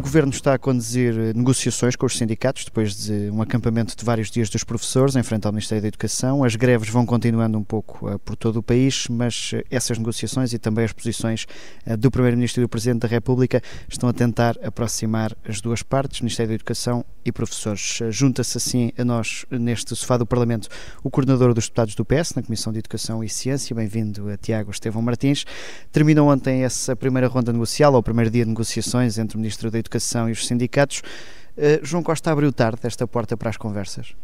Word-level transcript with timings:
O 0.00 0.02
Governo 0.02 0.32
está 0.32 0.54
a 0.54 0.58
conduzir 0.58 1.14
negociações 1.36 1.94
com 1.94 2.06
os 2.06 2.16
sindicatos 2.16 2.64
depois 2.64 2.96
de 2.96 3.28
um 3.30 3.42
acampamento 3.42 3.94
de 3.94 4.02
vários 4.02 4.30
dias 4.30 4.48
dos 4.48 4.64
professores 4.64 5.14
em 5.14 5.22
frente 5.22 5.46
ao 5.46 5.52
Ministério 5.52 5.82
da 5.82 5.88
Educação. 5.88 6.42
As 6.42 6.56
greves 6.56 6.88
vão 6.88 7.04
continuando 7.04 7.58
um 7.58 7.62
pouco 7.62 8.08
uh, 8.08 8.18
por 8.20 8.34
todo 8.34 8.56
o 8.56 8.62
país, 8.62 9.08
mas 9.10 9.52
uh, 9.52 9.62
essas 9.70 9.98
negociações 9.98 10.54
e 10.54 10.58
também 10.58 10.86
as 10.86 10.92
posições 10.94 11.46
do 11.98 12.10
Primeiro-Ministro 12.10 12.62
e 12.62 12.64
do 12.64 12.68
Presidente 12.68 13.00
da 13.00 13.08
República 13.08 13.60
estão 13.90 14.08
a 14.08 14.12
tentar 14.14 14.56
aproximar 14.64 15.36
as 15.46 15.60
duas 15.60 15.82
partes, 15.82 16.22
Ministério 16.22 16.48
da 16.48 16.54
Educação 16.54 17.04
e 17.22 17.30
professores. 17.30 18.00
Junta-se 18.08 18.56
assim 18.56 18.92
a 18.96 19.04
nós, 19.04 19.44
neste 19.50 19.94
sofá 19.94 20.16
do 20.16 20.24
Parlamento, 20.24 20.70
o 21.04 21.10
coordenador 21.10 21.52
dos 21.52 21.64
deputados 21.64 21.94
do 21.94 22.06
PS 22.06 22.34
na 22.34 22.42
Comissão 22.42 22.72
de 22.72 22.78
Educação 22.78 23.22
e 23.22 23.28
Ciência. 23.28 23.76
Bem-vindo 23.76 24.30
a 24.30 24.38
Tiago 24.38 24.70
Estevão 24.70 25.02
Martins. 25.02 25.44
Terminou 25.92 26.30
ontem 26.30 26.64
essa 26.64 26.96
primeira 26.96 27.28
ronda 27.28 27.52
negocial, 27.52 27.92
ou 27.92 28.02
primeiro 28.02 28.30
dia 28.30 28.44
de 28.44 28.48
negociações 28.48 29.18
entre 29.18 29.36
o 29.36 29.40
Ministro 29.40 29.70
da 29.70 29.78
Educação 29.78 29.89
e 29.98 30.32
os 30.32 30.46
sindicatos. 30.46 31.02
Uh, 31.56 31.84
João 31.84 32.02
Costa 32.02 32.30
abriu 32.30 32.52
tarde 32.52 32.80
esta 32.84 33.06
porta 33.06 33.36
para 33.36 33.50
as 33.50 33.56
conversas? 33.56 34.14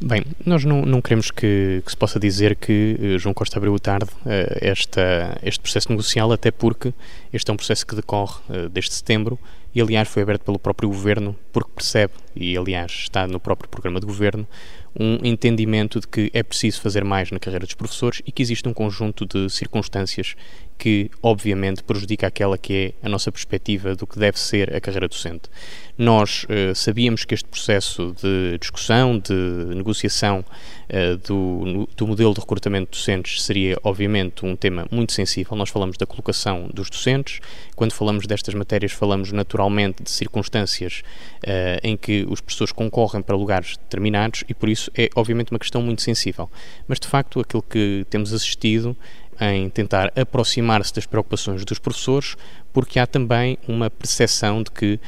Bem, 0.00 0.24
nós 0.44 0.64
não, 0.64 0.82
não 0.82 1.00
queremos 1.00 1.30
que, 1.30 1.80
que, 1.84 1.90
se 1.90 1.96
possa 1.96 2.18
dizer 2.18 2.56
que 2.56 2.98
uh, 2.98 3.18
João 3.18 3.32
Costa 3.32 3.58
abriu 3.58 3.78
tarde 3.78 4.10
uh, 4.10 4.58
esta, 4.60 5.38
este 5.42 5.60
processo 5.60 5.90
negocial, 5.90 6.32
até 6.32 6.50
porque 6.50 6.92
este 7.32 7.50
é 7.50 7.54
um 7.54 7.56
processo 7.56 7.86
que 7.86 7.94
decorre 7.94 8.40
desde 8.70 8.94
setembro 8.94 9.38
e, 9.74 9.80
aliás, 9.80 10.08
foi 10.08 10.22
aberto 10.22 10.42
pelo 10.42 10.58
próprio 10.58 10.88
Governo, 10.88 11.36
porque 11.52 11.70
percebe, 11.74 12.12
e 12.36 12.56
aliás 12.56 12.92
está 12.92 13.26
no 13.26 13.40
próprio 13.40 13.70
programa 13.70 14.00
de 14.00 14.06
Governo, 14.06 14.46
um 14.98 15.18
entendimento 15.24 16.00
de 16.00 16.06
que 16.06 16.30
é 16.34 16.42
preciso 16.42 16.80
fazer 16.80 17.04
mais 17.04 17.30
na 17.30 17.38
carreira 17.38 17.64
dos 17.64 17.74
professores 17.74 18.20
e 18.26 18.32
que 18.32 18.42
existe 18.42 18.68
um 18.68 18.74
conjunto 18.74 19.24
de 19.24 19.48
circunstâncias 19.48 20.34
que, 20.78 21.10
obviamente, 21.22 21.82
prejudica 21.82 22.26
aquela 22.26 22.58
que 22.58 22.94
é 23.02 23.06
a 23.06 23.08
nossa 23.08 23.30
perspectiva 23.30 23.94
do 23.94 24.06
que 24.06 24.18
deve 24.18 24.38
ser 24.38 24.74
a 24.74 24.80
carreira 24.80 25.06
docente. 25.06 25.48
Nós 25.96 26.44
uh, 26.44 26.74
sabíamos 26.74 27.24
que 27.24 27.34
este 27.34 27.48
processo 27.48 28.14
de 28.20 28.58
discussão, 28.58 29.18
de 29.18 29.32
negociação 29.74 30.44
uh, 30.88 31.16
do, 31.18 31.88
do 31.96 32.06
modelo 32.06 32.34
de 32.34 32.40
recrutamento 32.40 32.90
de 32.90 32.98
docentes 32.98 33.42
seria, 33.42 33.76
obviamente, 33.84 34.44
um 34.44 34.56
tema 34.56 34.86
muito 34.90 35.12
sensível. 35.12 35.56
Nós 35.56 35.68
falamos 35.68 35.96
da 35.96 36.06
colocação 36.06 36.68
dos 36.72 36.88
docentes, 36.88 37.40
quando 37.76 37.92
falamos 37.92 38.26
destas 38.26 38.54
matérias, 38.54 38.92
falamos 38.92 39.30
naturalmente 39.30 40.02
de 40.02 40.10
circunstâncias 40.10 41.02
uh, 41.44 41.78
em 41.82 41.96
que 41.96 42.26
os 42.28 42.40
professores 42.40 42.72
concorrem 42.72 43.22
para 43.22 43.36
lugares 43.36 43.76
determinados 43.76 44.42
e, 44.48 44.54
por 44.54 44.68
isso, 44.68 44.90
é, 44.96 45.10
obviamente, 45.14 45.50
uma 45.52 45.58
questão 45.58 45.82
muito 45.82 46.02
sensível. 46.02 46.50
Mas, 46.88 46.98
de 46.98 47.06
facto, 47.06 47.38
aquilo 47.38 47.62
que 47.62 48.06
temos 48.08 48.32
assistido 48.32 48.96
em 49.40 49.68
tentar 49.68 50.12
aproximar-se 50.14 50.94
das 50.94 51.06
preocupações 51.06 51.64
dos 51.64 51.78
professores, 51.78 52.36
porque 52.72 52.98
há 52.98 53.06
também 53.06 53.58
uma 53.68 53.90
percepção 53.90 54.62
de 54.62 54.70
que 54.70 54.94
uh, 54.94 54.98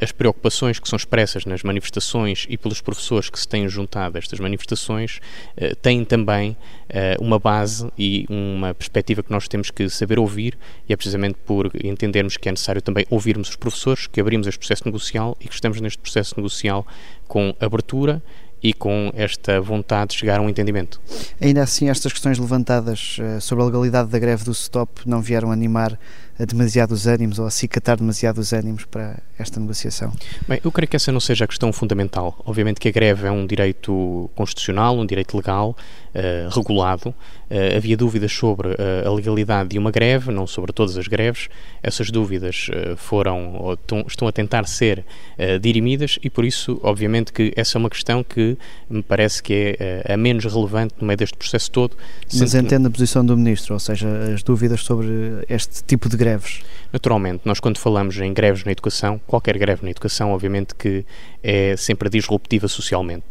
as 0.00 0.10
preocupações 0.10 0.78
que 0.80 0.88
são 0.88 0.96
expressas 0.96 1.44
nas 1.44 1.62
manifestações 1.62 2.46
e 2.48 2.56
pelos 2.56 2.80
professores 2.80 3.30
que 3.30 3.38
se 3.38 3.46
têm 3.46 3.68
juntado 3.68 4.16
a 4.16 4.18
estas 4.18 4.40
manifestações 4.40 5.20
uh, 5.56 5.76
têm 5.76 6.04
também 6.04 6.50
uh, 6.50 7.22
uma 7.22 7.38
base 7.38 7.88
e 7.96 8.26
uma 8.28 8.74
perspectiva 8.74 9.22
que 9.22 9.30
nós 9.30 9.46
temos 9.46 9.70
que 9.70 9.88
saber 9.88 10.18
ouvir, 10.18 10.58
e 10.88 10.92
é 10.92 10.96
precisamente 10.96 11.38
por 11.46 11.70
entendermos 11.84 12.36
que 12.36 12.48
é 12.48 12.52
necessário 12.52 12.82
também 12.82 13.06
ouvirmos 13.10 13.50
os 13.50 13.56
professores 13.56 14.06
que 14.06 14.20
abrimos 14.20 14.46
este 14.46 14.58
processo 14.58 14.82
negocial 14.84 15.36
e 15.40 15.46
que 15.46 15.54
estamos 15.54 15.80
neste 15.80 15.98
processo 15.98 16.34
negocial 16.36 16.86
com 17.28 17.54
abertura 17.60 18.22
e 18.62 18.72
com 18.72 19.10
esta 19.14 19.60
vontade 19.60 20.12
de 20.12 20.18
chegar 20.18 20.38
a 20.38 20.42
um 20.42 20.48
entendimento. 20.48 21.00
Ainda 21.40 21.62
assim, 21.62 21.88
estas 21.88 22.12
questões 22.12 22.38
levantadas 22.38 23.18
uh, 23.18 23.40
sobre 23.40 23.62
a 23.62 23.66
legalidade 23.66 24.08
da 24.08 24.18
greve 24.18 24.44
do 24.44 24.54
STOP 24.54 25.02
não 25.06 25.20
vieram 25.20 25.50
animar 25.50 25.98
a 26.38 26.44
demasiados 26.44 27.06
ânimos 27.06 27.38
ou 27.38 27.44
a 27.44 27.48
acicatar 27.48 27.96
demasiados 27.96 28.52
ânimos 28.52 28.84
para 28.84 29.18
esta 29.38 29.58
negociação? 29.58 30.12
Bem, 30.46 30.60
eu 30.64 30.70
creio 30.70 30.88
que 30.88 30.96
essa 30.96 31.10
não 31.10 31.20
seja 31.20 31.44
a 31.44 31.48
questão 31.48 31.72
fundamental. 31.72 32.40
Obviamente 32.44 32.78
que 32.78 32.88
a 32.88 32.92
greve 32.92 33.26
é 33.26 33.30
um 33.30 33.46
direito 33.46 34.30
constitucional, 34.34 34.96
um 34.96 35.06
direito 35.06 35.36
legal, 35.36 35.76
uh, 36.14 36.54
regulado. 36.54 37.10
Uh, 37.50 37.76
havia 37.76 37.96
dúvidas 37.96 38.32
sobre 38.32 38.68
uh, 38.68 38.74
a 39.06 39.10
legalidade 39.10 39.70
de 39.70 39.78
uma 39.78 39.90
greve, 39.90 40.30
não 40.30 40.46
sobre 40.46 40.72
todas 40.72 40.96
as 40.96 41.08
greves. 41.08 41.48
Essas 41.82 42.10
dúvidas 42.10 42.68
foram 42.96 43.54
ou 43.56 43.78
estão 44.06 44.28
a 44.28 44.32
tentar 44.32 44.66
ser 44.66 45.04
dirimidas 45.60 46.18
e 46.22 46.28
por 46.28 46.44
isso, 46.44 46.80
obviamente, 46.82 47.32
que 47.32 47.52
essa 47.56 47.78
é 47.78 47.78
uma 47.78 47.88
questão 47.88 48.22
que 48.22 48.58
me 48.90 49.02
parece 49.02 49.42
que 49.42 49.76
é 49.78 50.12
a 50.12 50.16
menos 50.16 50.44
relevante 50.44 50.94
no 51.00 51.06
meio 51.06 51.16
deste 51.16 51.36
processo 51.36 51.70
todo. 51.70 51.96
Mas 52.34 52.54
entende 52.54 52.86
a 52.86 52.90
posição 52.90 53.24
do 53.24 53.36
Ministro, 53.36 53.74
ou 53.74 53.80
seja, 53.80 54.08
as 54.34 54.42
dúvidas 54.42 54.80
sobre 54.80 55.08
este 55.48 55.84
tipo 55.84 56.08
de 56.08 56.16
greve 56.16 56.27
greves? 56.28 56.62
Naturalmente, 56.92 57.42
nós 57.44 57.60
quando 57.60 57.78
falamos 57.78 58.18
em 58.18 58.32
greves 58.32 58.64
na 58.64 58.72
educação, 58.72 59.20
qualquer 59.26 59.58
greve 59.58 59.84
na 59.84 59.90
educação, 59.90 60.32
obviamente 60.32 60.74
que 60.74 61.04
é 61.42 61.76
sempre 61.76 62.08
disruptiva 62.08 62.66
socialmente. 62.68 63.26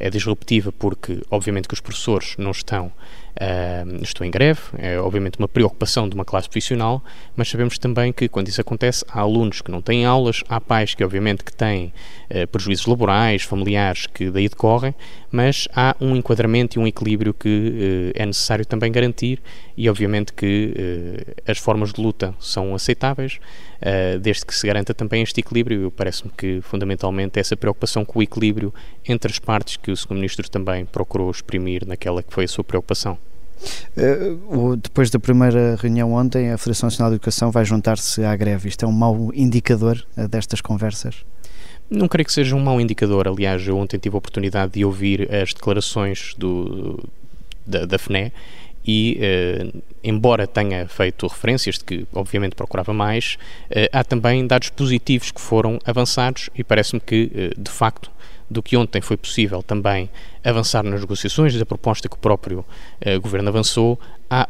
É 0.00 0.08
disruptiva 0.08 0.72
porque, 0.72 1.22
obviamente, 1.30 1.68
que 1.68 1.74
os 1.74 1.80
professores 1.80 2.34
não 2.38 2.52
estão, 2.52 2.86
uh, 2.86 4.02
estão 4.02 4.26
em 4.26 4.30
greve, 4.30 4.60
é 4.78 4.98
obviamente 4.98 5.38
uma 5.38 5.46
preocupação 5.46 6.08
de 6.08 6.14
uma 6.14 6.24
classe 6.24 6.48
profissional, 6.48 7.04
mas 7.36 7.50
sabemos 7.50 7.78
também 7.78 8.10
que 8.10 8.26
quando 8.26 8.48
isso 8.48 8.62
acontece, 8.62 9.04
há 9.08 9.20
alunos 9.20 9.60
que 9.60 9.70
não 9.70 9.82
têm 9.82 10.06
aulas, 10.06 10.42
há 10.48 10.58
pais 10.58 10.94
que, 10.94 11.04
obviamente, 11.04 11.44
que 11.44 11.52
têm 11.52 11.92
uh, 12.30 12.46
prejuízos 12.48 12.86
laborais, 12.86 13.42
familiares 13.42 14.06
que 14.06 14.30
daí 14.30 14.48
decorrem, 14.48 14.94
mas 15.30 15.68
há 15.76 15.94
um 16.00 16.16
enquadramento 16.16 16.78
e 16.78 16.82
um 16.82 16.86
equilíbrio 16.86 17.34
que 17.34 18.12
uh, 18.16 18.20
é 18.20 18.24
necessário 18.24 18.64
também 18.64 18.90
garantir 18.90 19.38
e, 19.76 19.88
obviamente, 19.88 20.32
que 20.32 20.74
as 21.46 21.58
formas 21.58 21.92
de 21.92 22.00
luta 22.00 22.34
são 22.38 22.74
aceitáveis, 22.74 23.38
desde 24.20 24.44
que 24.44 24.54
se 24.54 24.66
garanta 24.66 24.92
também 24.92 25.22
este 25.22 25.40
equilíbrio. 25.40 25.90
Parece-me 25.90 26.30
que, 26.36 26.60
fundamentalmente, 26.60 27.38
essa 27.38 27.56
preocupação 27.56 28.04
com 28.04 28.18
o 28.18 28.22
equilíbrio 28.22 28.72
entre 29.08 29.32
as 29.32 29.38
partes 29.38 29.76
que 29.76 29.90
o 29.90 29.96
Sr. 29.96 30.14
Ministro 30.14 30.50
também 30.50 30.84
procurou 30.84 31.30
exprimir 31.30 31.86
naquela 31.86 32.22
que 32.22 32.32
foi 32.32 32.44
a 32.44 32.48
sua 32.48 32.64
preocupação. 32.64 33.18
Uh, 33.96 34.76
depois 34.76 35.10
da 35.10 35.18
primeira 35.18 35.76
reunião 35.76 36.12
ontem, 36.14 36.50
a 36.50 36.58
Federação 36.58 36.86
Nacional 36.86 37.10
de 37.10 37.16
Educação 37.16 37.50
vai 37.50 37.64
juntar-se 37.64 38.24
à 38.24 38.34
greve. 38.34 38.68
Isto 38.68 38.84
é 38.84 38.88
um 38.88 38.92
mau 38.92 39.30
indicador 39.34 40.02
uh, 40.16 40.28
destas 40.28 40.60
conversas? 40.60 41.24
Não 41.90 42.08
creio 42.08 42.24
que 42.24 42.32
seja 42.32 42.54
um 42.54 42.60
mau 42.60 42.80
indicador. 42.80 43.26
Aliás, 43.28 43.66
eu 43.66 43.76
ontem 43.76 43.98
tive 43.98 44.14
a 44.14 44.18
oportunidade 44.18 44.72
de 44.74 44.84
ouvir 44.84 45.32
as 45.34 45.52
declarações 45.52 46.34
do, 46.38 47.02
da, 47.66 47.84
da 47.84 47.98
FNE 47.98 48.32
e, 48.86 49.18
uh, 49.20 49.82
embora 50.02 50.46
tenha 50.46 50.88
feito 50.88 51.26
referências 51.26 51.78
de 51.78 51.84
que, 51.84 52.06
obviamente, 52.12 52.54
procurava 52.54 52.92
mais, 52.92 53.36
uh, 53.70 53.88
há 53.92 54.02
também 54.02 54.46
dados 54.46 54.70
positivos 54.70 55.30
que 55.30 55.40
foram 55.40 55.78
avançados 55.84 56.48
e 56.54 56.64
parece-me 56.64 57.00
que, 57.00 57.30
uh, 57.56 57.60
de 57.60 57.70
facto, 57.70 58.10
do 58.48 58.62
que 58.62 58.76
ontem 58.76 59.00
foi 59.00 59.16
possível 59.16 59.62
também 59.62 60.10
avançar 60.42 60.82
nas 60.82 61.00
negociações 61.02 61.56
da 61.56 61.64
proposta 61.64 62.08
que 62.08 62.16
o 62.16 62.18
próprio 62.18 62.64
Governo 63.22 63.48
avançou, 63.48 63.96
há 64.28 64.48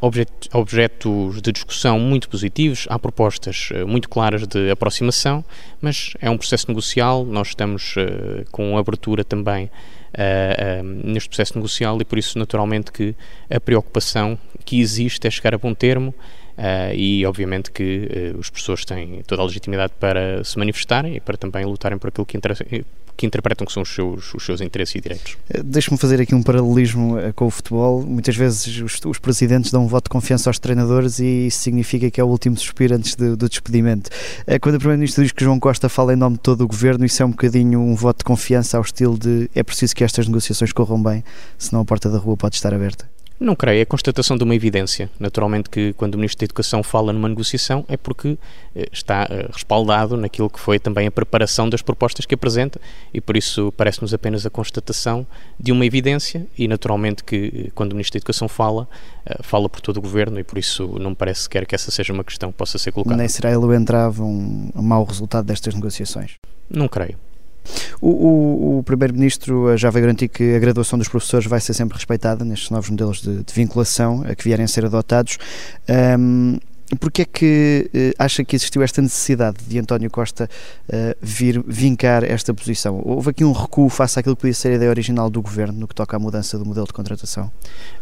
objetos 0.55 1.43
de 1.43 1.53
discussão 1.53 2.01
muito 2.01 2.27
positivos, 2.27 2.87
há 2.89 2.99
propostas 2.99 3.69
muito 3.87 4.09
claras 4.09 4.47
de 4.47 4.71
aproximação, 4.71 5.45
mas 5.83 6.15
é 6.19 6.31
um 6.31 6.39
processo 6.39 6.69
negocial, 6.69 7.27
nós 7.27 7.49
estamos 7.49 7.95
com 8.51 8.79
abertura 8.79 9.23
também 9.23 9.71
uh, 10.15 10.83
neste 10.83 11.29
processo 11.29 11.57
negocial 11.57 12.01
e 12.01 12.05
por 12.05 12.19
isso 12.19 12.39
naturalmente 12.39 12.93
que 12.93 13.15
a 13.51 13.61
preocupação 13.61 14.39
que 14.65 14.81
existe 14.81 15.27
é 15.27 15.31
chegar 15.31 15.55
a 15.55 15.59
bom 15.59 15.75
termo 15.75 16.15
Uh, 16.61 16.93
e 16.95 17.25
obviamente 17.25 17.71
que 17.71 18.35
uh, 18.35 18.39
os 18.39 18.51
professores 18.51 18.85
têm 18.85 19.23
toda 19.27 19.41
a 19.41 19.47
legitimidade 19.47 19.95
para 19.99 20.45
se 20.45 20.59
manifestarem 20.59 21.17
e 21.17 21.21
para 21.21 21.35
também 21.39 21.65
lutarem 21.65 21.97
por 21.97 22.09
aquilo 22.09 22.27
que, 22.27 22.39
que 23.17 23.25
interpretam 23.27 23.67
que 23.67 23.73
são 23.73 23.83
os 23.83 23.89
seus, 23.89 24.35
os 24.35 24.45
seus 24.45 24.61
interesses 24.61 24.95
e 24.95 25.01
direitos. 25.01 25.39
Deixe-me 25.65 25.97
fazer 25.97 26.21
aqui 26.21 26.35
um 26.35 26.43
paralelismo 26.43 27.17
com 27.35 27.47
o 27.47 27.51
futebol. 27.51 28.03
Muitas 28.03 28.37
vezes 28.37 28.79
os, 28.83 29.01
os, 29.07 29.19
presidentes 29.19 29.71
dão 29.71 29.85
um 29.85 29.87
voto 29.87 30.05
de 30.05 30.11
confiança 30.11 30.51
aos 30.51 30.59
treinadores 30.59 31.19
e 31.19 31.47
isso 31.47 31.61
significa 31.61 32.11
que 32.11 32.21
é 32.21 32.25
o 32.25 32.27
último 32.27 32.59
suspiro 32.59 32.95
antes 32.95 33.15
de, 33.15 33.37
do 33.37 33.49
despedimento. 33.49 34.11
Quando 34.61 34.75
o 34.75 34.79
Primeiro-Ministro 34.79 35.23
diz 35.23 35.33
que 35.33 35.43
João 35.43 35.59
Costa 35.59 35.89
fala 35.89 36.13
em 36.13 36.17
nome 36.17 36.37
de 36.37 36.43
todo 36.43 36.61
o 36.61 36.69
governo, 36.69 37.07
isso 37.07 37.23
é 37.23 37.27
um 37.27 37.31
bocadinho 37.31 37.81
um 37.81 37.95
voto 37.95 38.19
de 38.19 38.25
confiança 38.25 38.77
ao 38.77 38.83
estilo 38.83 39.19
de 39.19 39.49
é 39.55 39.63
preciso 39.63 39.97
que 39.97 40.05
estas 40.05 40.27
negociações 40.27 40.73
corram 40.73 41.03
bem, 41.03 41.25
senão 41.57 41.81
a 41.81 41.85
porta 41.87 42.11
da 42.11 42.19
rua 42.19 42.37
pode 42.37 42.57
estar 42.57 42.75
aberta. 42.75 43.09
Não 43.41 43.57
creio, 43.57 43.81
é 43.81 43.85
constatação 43.87 44.37
de 44.37 44.45
uma 44.45 44.55
evidência. 44.55 45.11
Naturalmente 45.19 45.71
que 45.71 45.95
quando 45.95 46.15
o 46.15 46.19
Ministro 46.19 46.41
da 46.41 46.45
Educação 46.45 46.83
fala 46.83 47.11
numa 47.11 47.27
negociação 47.27 47.87
é 47.89 47.97
porque 47.97 48.37
eh, 48.77 48.87
está 48.93 49.27
eh, 49.31 49.49
respaldado 49.51 50.15
naquilo 50.15 50.51
que 50.51 50.61
foi 50.61 50.79
também 50.79 51.07
a 51.07 51.11
preparação 51.11 51.67
das 51.67 51.81
propostas 51.81 52.27
que 52.27 52.35
apresenta 52.35 52.79
e 53.15 53.21
por 53.21 53.39
isso 53.39 53.73
parece-nos 53.79 54.13
apenas 54.13 54.45
a 54.45 54.51
constatação 54.51 55.27
de 55.59 55.73
uma 55.73 55.87
evidência 55.87 56.47
e 56.59 56.69
naturalmente 56.69 57.25
que 57.25 57.69
eh, 57.69 57.71
quando 57.75 57.93
o 57.93 57.95
Ministro 57.95 58.19
da 58.19 58.19
Educação 58.19 58.47
fala, 58.47 58.87
fala 59.43 59.71
por 59.71 59.81
todo 59.81 59.97
o 59.97 60.03
Governo 60.03 60.39
e 60.39 60.45
por 60.45 60.59
isso 60.59 60.99
não 61.01 61.11
me 61.11 61.17
parece 61.17 61.45
sequer 61.45 61.65
que 61.65 61.75
essa 61.75 61.91
seja 61.91 62.13
uma 62.13 62.23
questão 62.23 62.53
que 62.53 62.59
possa 62.59 62.77
ser 62.77 62.93
colocada. 62.93 63.17
Nem 63.17 63.29
será 63.29 63.51
ele 63.51 63.65
o 63.65 63.73
entrave 63.73 64.21
um, 64.21 64.69
um 64.75 64.83
mau 64.83 65.03
resultado 65.03 65.47
destas 65.47 65.75
negociações? 65.75 66.35
Não 66.69 66.89
creio. 66.89 67.17
O, 68.01 68.09
o, 68.09 68.79
o 68.79 68.83
Primeiro-Ministro 68.83 69.77
já 69.77 69.91
vai 69.91 70.01
garantir 70.03 70.29
que 70.29 70.55
a 70.55 70.59
graduação 70.59 70.99
dos 70.99 71.09
professores 71.09 71.47
vai 71.47 71.61
ser 71.61 71.75
sempre 71.75 71.97
respeitada 71.97 72.45
nestes 72.45 72.71
novos 72.71 72.91
modelos 72.91 73.21
de, 73.21 73.43
de 73.43 73.55
vinculação 73.55 74.25
a 74.27 74.35
que 74.35 74.45
vierem 74.45 74.65
a 74.65 74.69
ser 74.69 74.85
adotados. 74.85 75.39
Um, 76.19 76.59
Porquê 76.99 77.23
é 77.23 77.25
que 77.25 77.91
uh, 77.95 78.15
acha 78.19 78.45
que 78.45 78.57
existiu 78.57 78.83
esta 78.83 79.01
necessidade 79.01 79.59
de 79.67 79.79
António 79.79 80.11
Costa 80.11 80.49
uh, 80.89 81.17
vir 81.21 81.63
vincar 81.67 82.25
esta 82.25 82.53
posição? 82.53 83.01
Houve 83.05 83.31
aqui 83.31 83.45
um 83.45 83.53
recuo 83.53 83.89
face 83.89 84.19
àquilo 84.19 84.35
que 84.35 84.43
podia 84.43 84.55
ser 84.55 84.73
a 84.73 84.75
ideia 84.75 84.91
original 84.91 85.31
do 85.31 85.41
governo 85.41 85.79
no 85.79 85.89
que 85.89 85.95
toca 85.95 86.17
à 86.17 86.21
mudança 86.21 86.59
do 86.59 86.65
modelo 86.65 86.87
de 86.87 86.93
contratação? 86.93 87.51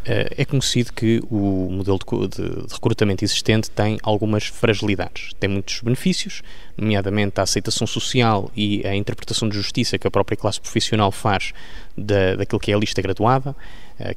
É 0.04 0.44
conhecido 0.44 0.92
que 0.92 1.20
o 1.30 1.68
modelo 1.70 1.98
de, 1.98 2.28
de, 2.28 2.66
de 2.66 2.72
recrutamento 2.72 3.24
existente 3.24 3.70
tem 3.70 3.98
algumas 4.02 4.46
fragilidades. 4.46 5.32
Tem 5.38 5.50
muitos 5.50 5.80
benefícios, 5.82 6.42
nomeadamente 6.76 7.40
a 7.40 7.42
aceitação 7.42 7.86
social 7.86 8.50
e 8.56 8.86
a 8.86 8.94
interpretação 8.94 9.48
de 9.48 9.56
justiça 9.56 9.98
que 9.98 10.06
a 10.06 10.10
própria 10.10 10.36
classe 10.36 10.60
profissional 10.60 11.12
faz 11.12 11.52
da, 11.96 12.36
daquilo 12.36 12.60
que 12.60 12.72
é 12.72 12.74
a 12.74 12.78
lista 12.78 13.02
graduada, 13.02 13.54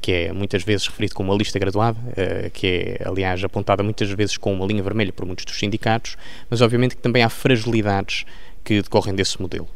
que 0.02 0.12
é 0.12 0.34
muitas 0.34 0.64
vezes 0.64 0.88
referido 0.88 1.16
como 1.16 1.32
uma 1.32 1.38
lista 1.38 1.58
graduada, 1.58 1.98
uh, 2.00 2.50
que 2.52 2.68
é, 2.68 3.08
aliás, 3.08 3.44
apontada 3.44 3.84
muitas 3.84 4.10
vezes 4.12 4.38
com 4.38 4.54
uma 4.54 4.66
linha 4.66 4.84
vermelha 4.84 5.12
por 5.12 5.26
muitos 5.26 5.46
dos 5.46 5.58
sindicatos, 5.58 6.18
mas 6.50 6.62
obviamente 6.62 6.96
que 6.96 7.02
também 7.02 7.24
há 7.24 7.30
fragilidades 7.30 8.26
que 8.64 8.82
decorrem 8.82 9.16
desse 9.16 9.42
modelo. 9.42 9.68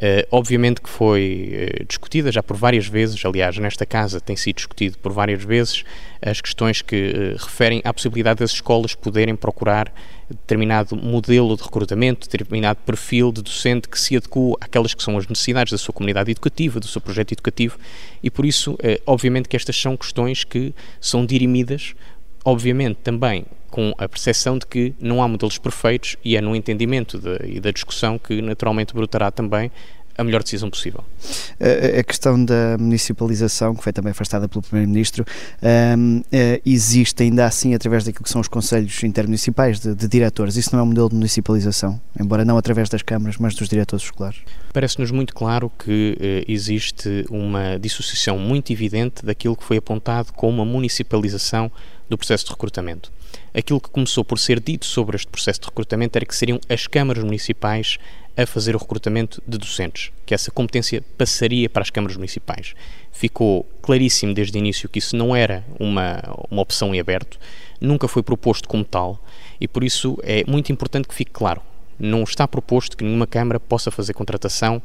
Uh, 0.00 0.22
obviamente 0.30 0.80
que 0.80 0.88
foi 0.88 1.72
uh, 1.80 1.84
discutida 1.84 2.30
já 2.30 2.40
por 2.40 2.56
várias 2.56 2.86
vezes, 2.86 3.24
aliás, 3.24 3.58
nesta 3.58 3.84
casa 3.84 4.20
tem 4.20 4.36
sido 4.36 4.54
discutido 4.54 4.96
por 4.98 5.10
várias 5.10 5.42
vezes 5.42 5.82
as 6.22 6.40
questões 6.40 6.80
que 6.80 7.10
uh, 7.34 7.44
referem 7.44 7.82
à 7.84 7.92
possibilidade 7.92 8.38
das 8.38 8.52
escolas 8.52 8.94
poderem 8.94 9.34
procurar 9.34 9.92
determinado 10.30 10.94
modelo 10.94 11.56
de 11.56 11.64
recrutamento, 11.64 12.28
determinado 12.28 12.78
perfil 12.86 13.32
de 13.32 13.42
docente 13.42 13.88
que 13.88 13.98
se 13.98 14.16
adequa 14.16 14.56
àquelas 14.60 14.94
que 14.94 15.02
são 15.02 15.18
as 15.18 15.26
necessidades 15.26 15.72
da 15.72 15.78
sua 15.78 15.92
comunidade 15.92 16.30
educativa, 16.30 16.78
do 16.78 16.86
seu 16.86 17.00
projeto 17.00 17.32
educativo, 17.32 17.76
e 18.22 18.30
por 18.30 18.44
isso, 18.44 18.76
obviamente 19.06 19.48
que 19.48 19.56
estas 19.56 19.74
são 19.80 19.96
questões 19.96 20.44
que 20.44 20.74
são 21.00 21.24
dirimidas 21.24 21.94
obviamente 22.48 22.96
também 23.04 23.44
com 23.70 23.92
a 23.98 24.08
percepção 24.08 24.56
de 24.56 24.66
que 24.66 24.94
não 24.98 25.22
há 25.22 25.28
modelos 25.28 25.58
perfeitos 25.58 26.16
e 26.24 26.34
é 26.34 26.40
no 26.40 26.56
entendimento 26.56 27.18
de, 27.18 27.56
e 27.56 27.60
da 27.60 27.70
discussão 27.70 28.18
que 28.18 28.40
naturalmente 28.40 28.94
brotará 28.94 29.30
também 29.30 29.70
a 30.16 30.24
melhor 30.24 30.42
decisão 30.42 30.68
possível. 30.68 31.04
A, 31.60 32.02
questão 32.02 32.44
da 32.44 32.76
municipalização, 32.76 33.76
que 33.76 33.84
foi 33.84 33.92
também 33.92 34.10
afastada 34.10 34.48
pelo 34.48 34.62
Primeiro-Ministro, 34.62 35.24
um, 35.96 36.22
eh, 36.32 36.60
existe 36.66 37.22
ainda 37.22 37.46
assim 37.46 37.72
através 37.72 38.02
daquilo 38.02 38.24
que 38.24 38.30
são 38.30 38.40
os 38.40 38.48
conselhos 38.48 39.00
intermunicipais 39.04 39.78
de, 39.78 39.94
de, 39.94 40.08
diretores. 40.08 40.56
Isso 40.56 40.70
não 40.72 40.80
é 40.80 40.82
um 40.82 40.86
modelo 40.86 41.10
de 41.10 41.14
municipalização, 41.14 42.00
embora 42.18 42.44
não 42.44 42.58
através 42.58 42.88
das 42.88 43.00
câmaras, 43.00 43.36
mas 43.36 43.54
dos 43.54 43.68
diretores 43.68 44.06
escolares? 44.06 44.40
Parece-nos 44.72 45.12
muito 45.12 45.32
claro 45.32 45.70
que 45.78 46.18
uh, 46.18 46.50
existe 46.50 47.24
uma 47.30 47.78
dissociação 47.78 48.40
muito 48.40 48.72
evidente 48.72 49.24
daquilo 49.24 49.54
que 49.54 49.62
foi 49.62 49.76
apontado 49.76 50.32
como 50.32 50.60
a 50.60 50.64
municipalização 50.64 51.70
do 52.08 52.16
processo 52.16 52.46
de 52.46 52.50
recrutamento. 52.50 53.12
Aquilo 53.54 53.80
que 53.80 53.90
começou 53.90 54.24
por 54.24 54.38
ser 54.38 54.60
dito 54.60 54.86
sobre 54.86 55.16
este 55.16 55.28
processo 55.28 55.60
de 55.60 55.66
recrutamento 55.66 56.16
era 56.16 56.24
que 56.26 56.34
seriam 56.34 56.60
as 56.68 56.86
câmaras 56.86 57.24
municipais 57.24 57.98
a 58.36 58.46
fazer 58.46 58.76
o 58.76 58.78
recrutamento 58.78 59.42
de 59.46 59.58
docentes, 59.58 60.12
que 60.24 60.32
essa 60.32 60.50
competência 60.50 61.02
passaria 61.16 61.68
para 61.68 61.82
as 61.82 61.90
câmaras 61.90 62.16
municipais. 62.16 62.72
Ficou 63.10 63.68
claríssimo 63.82 64.32
desde 64.32 64.56
o 64.56 64.60
início 64.60 64.88
que 64.88 65.00
isso 65.00 65.16
não 65.16 65.34
era 65.34 65.64
uma, 65.78 66.22
uma 66.48 66.62
opção 66.62 66.94
em 66.94 67.00
aberto, 67.00 67.36
nunca 67.80 68.06
foi 68.06 68.22
proposto 68.22 68.68
como 68.68 68.84
tal, 68.84 69.20
e 69.60 69.66
por 69.66 69.82
isso 69.82 70.16
é 70.22 70.44
muito 70.46 70.70
importante 70.70 71.08
que 71.08 71.14
fique 71.14 71.32
claro. 71.32 71.60
Não 71.98 72.22
está 72.22 72.46
proposto 72.46 72.96
que 72.96 73.02
nenhuma 73.02 73.26
Câmara 73.26 73.58
possa 73.58 73.90
fazer 73.90 74.12
contratação 74.12 74.80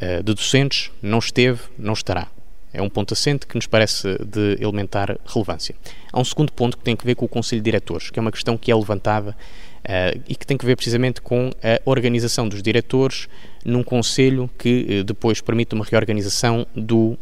uh, 0.00 0.22
de 0.22 0.32
docentes, 0.32 0.90
não 1.02 1.18
esteve, 1.18 1.60
não 1.78 1.92
estará. 1.92 2.28
É 2.74 2.82
um 2.82 2.90
ponto 2.90 3.14
assente 3.14 3.46
que 3.46 3.54
nos 3.54 3.66
parece 3.66 4.18
de 4.24 4.58
elementar 4.60 5.16
relevância. 5.24 5.74
Há 6.12 6.20
um 6.20 6.24
segundo 6.24 6.52
ponto 6.52 6.76
que 6.76 6.82
tem 6.82 6.96
a 7.00 7.04
ver 7.04 7.14
com 7.14 7.24
o 7.24 7.28
Conselho 7.28 7.62
de 7.62 7.64
Diretores, 7.64 8.10
que 8.10 8.18
é 8.18 8.22
uma 8.22 8.32
questão 8.32 8.58
que 8.58 8.70
é 8.70 8.74
levantada 8.74 9.30
uh, 9.30 10.22
e 10.28 10.34
que 10.34 10.46
tem 10.46 10.58
a 10.60 10.66
ver 10.66 10.76
precisamente 10.76 11.22
com 11.22 11.50
a 11.62 11.88
organização 11.88 12.48
dos 12.48 12.62
diretores 12.62 13.28
num 13.64 13.82
Conselho 13.82 14.50
que 14.58 15.00
uh, 15.00 15.04
depois 15.04 15.40
permite 15.40 15.74
uma 15.74 15.84
reorganização 15.84 16.66
do 16.74 17.16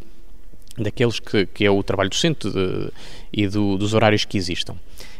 daqueles 0.75 1.19
que, 1.19 1.45
que 1.45 1.65
é 1.65 1.69
o 1.69 1.83
trabalho 1.83 2.09
docente 2.09 2.49
de, 2.49 2.89
e 3.31 3.47
do, 3.47 3.77
dos 3.77 3.93
horários 3.93 4.25
que 4.25 4.37
existam. 4.37 4.75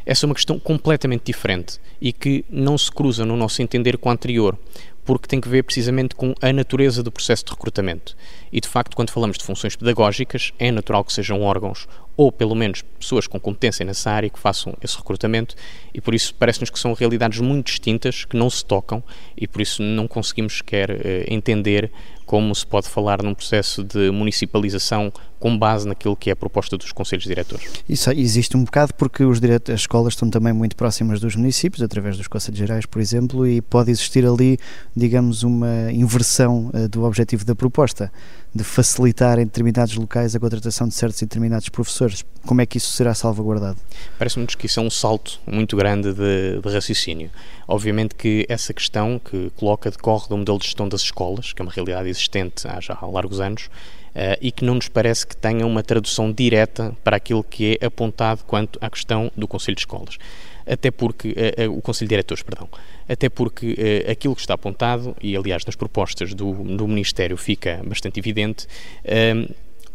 Essa 0.05 0.25
é 0.25 0.27
uma 0.27 0.35
questão 0.35 0.59
completamente 0.59 1.25
diferente 1.25 1.79
e 2.01 2.11
que 2.11 2.43
não 2.49 2.77
se 2.77 2.91
cruza, 2.91 3.23
no 3.23 3.37
nosso 3.37 3.61
entender, 3.61 3.97
com 3.97 4.09
a 4.09 4.13
anterior, 4.13 4.57
porque 5.05 5.27
tem 5.27 5.41
que 5.41 5.49
ver 5.49 5.63
precisamente 5.63 6.15
com 6.15 6.33
a 6.41 6.53
natureza 6.53 7.03
do 7.03 7.11
processo 7.11 7.45
de 7.45 7.51
recrutamento. 7.51 8.15
E 8.51 8.61
de 8.61 8.67
facto, 8.67 8.95
quando 8.95 9.11
falamos 9.11 9.37
de 9.37 9.43
funções 9.43 9.75
pedagógicas, 9.75 10.51
é 10.57 10.71
natural 10.71 11.03
que 11.03 11.13
sejam 11.13 11.41
órgãos 11.41 11.87
ou 12.15 12.31
pelo 12.31 12.53
menos 12.55 12.83
pessoas 12.99 13.25
com 13.25 13.39
competência 13.39 13.83
nessa 13.83 14.11
área 14.11 14.29
que 14.29 14.37
façam 14.37 14.75
esse 14.81 14.95
recrutamento 14.95 15.55
e 15.93 15.99
por 15.99 16.13
isso 16.13 16.33
parece-nos 16.35 16.69
que 16.69 16.77
são 16.77 16.93
realidades 16.93 17.39
muito 17.39 17.67
distintas 17.67 18.23
que 18.23 18.37
não 18.37 18.49
se 18.49 18.63
tocam 18.63 19.03
e 19.35 19.47
por 19.47 19.61
isso 19.61 19.81
não 19.81 20.07
conseguimos 20.07 20.57
sequer 20.57 20.91
eh, 20.91 21.25
entender 21.27 21.91
como 22.33 22.55
se 22.55 22.65
pode 22.65 22.89
falar 22.89 23.21
num 23.21 23.35
processo 23.35 23.83
de 23.83 24.09
municipalização 24.09 25.13
com 25.43 25.55
base 25.55 25.85
naquilo 25.85 26.15
que 26.15 26.29
é 26.29 26.33
a 26.33 26.35
proposta 26.35 26.77
dos 26.77 26.91
conselhos 26.91 27.25
diretores. 27.25 27.69
Isso 27.87 28.09
existe 28.11 28.55
um 28.55 28.63
bocado 28.63 28.93
porque 28.93 29.23
os 29.23 29.39
as 29.71 29.81
escolas 29.81 30.13
estão 30.13 30.29
também 30.29 30.53
muito 30.53 30.73
próximas 30.73 31.19
dos 31.19 31.35
municípios, 31.35 31.83
através 31.83 32.17
dos 32.17 32.27
conselhos 32.29 32.57
gerais, 32.57 32.85
por 32.85 33.01
exemplo, 33.01 33.45
e 33.45 33.61
pode 33.61 33.91
existir 33.91 34.25
ali, 34.25 34.57
digamos, 34.95 35.43
uma 35.43 35.91
inversão 35.91 36.71
uh, 36.73 36.87
do 36.87 37.03
objetivo 37.03 37.43
da 37.43 37.53
proposta, 37.53 38.09
de 38.55 38.63
facilitar 38.63 39.37
em 39.37 39.43
determinados 39.43 39.95
locais 39.95 40.33
a 40.33 40.39
contratação 40.39 40.87
de 40.87 40.93
certos 40.93 41.21
e 41.21 41.25
determinados 41.25 41.67
professores. 41.67 42.23
Como 42.45 42.61
é 42.61 42.65
que 42.65 42.77
isso 42.77 42.93
será 42.93 43.13
salvaguardado? 43.13 43.77
Parece-nos 44.17 44.55
que 44.55 44.65
isso 44.65 44.79
é 44.79 44.83
um 44.83 44.89
salto 44.89 45.39
muito 45.45 45.75
grande 45.75 46.13
de, 46.13 46.61
de 46.61 46.73
raciocínio. 46.73 47.29
Obviamente 47.67 48.15
que 48.15 48.45
essa 48.47 48.73
questão 48.73 49.19
que 49.19 49.51
coloca 49.55 49.91
decorre 49.91 50.29
do 50.29 50.37
modelo 50.37 50.57
de 50.57 50.65
gestão 50.65 50.87
das 50.87 51.01
escolas, 51.01 51.51
que 51.51 51.61
é 51.61 51.63
uma 51.63 51.71
realidade 51.71 52.07
existente 52.07 52.22
há 52.67 52.79
já 52.79 52.97
largos 53.01 53.39
anos, 53.39 53.69
Uh, 54.13 54.37
e 54.39 54.51
que 54.51 54.63
não 54.63 54.75
nos 54.75 54.87
parece 54.87 55.25
que 55.25 55.35
tenha 55.35 55.65
uma 55.65 55.81
tradução 55.81 56.31
direta 56.31 56.95
para 57.03 57.17
aquilo 57.17 57.43
que 57.43 57.79
é 57.81 57.85
apontado 57.87 58.43
quanto 58.45 58.77
à 58.79 58.87
questão 58.87 59.31
do 59.35 59.47
Conselho 59.47 59.73
de 59.73 59.81
Escolas. 59.81 60.19
Até 60.67 60.91
porque, 60.91 61.29
uh, 61.29 61.75
o 61.75 61.81
Conselho 61.81 62.07
de 62.07 62.09
Diretores, 62.09 62.43
perdão, 62.43 62.69
até 63.09 63.27
porque 63.27 64.05
aquilo 64.07 64.35
que 64.35 64.41
está 64.41 64.53
apontado, 64.53 65.15
e 65.19 65.35
aliás 65.35 65.65
nas 65.65 65.75
propostas 65.75 66.35
do, 66.35 66.53
do 66.53 66.87
Ministério 66.87 67.35
fica 67.35 67.81
bastante 67.83 68.19
evidente, 68.19 68.67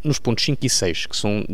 nos 0.03 0.19
pontos 0.19 0.43
5 0.43 0.65
e 0.65 0.69
6 0.69 1.05
que 1.05 1.15
são 1.15 1.45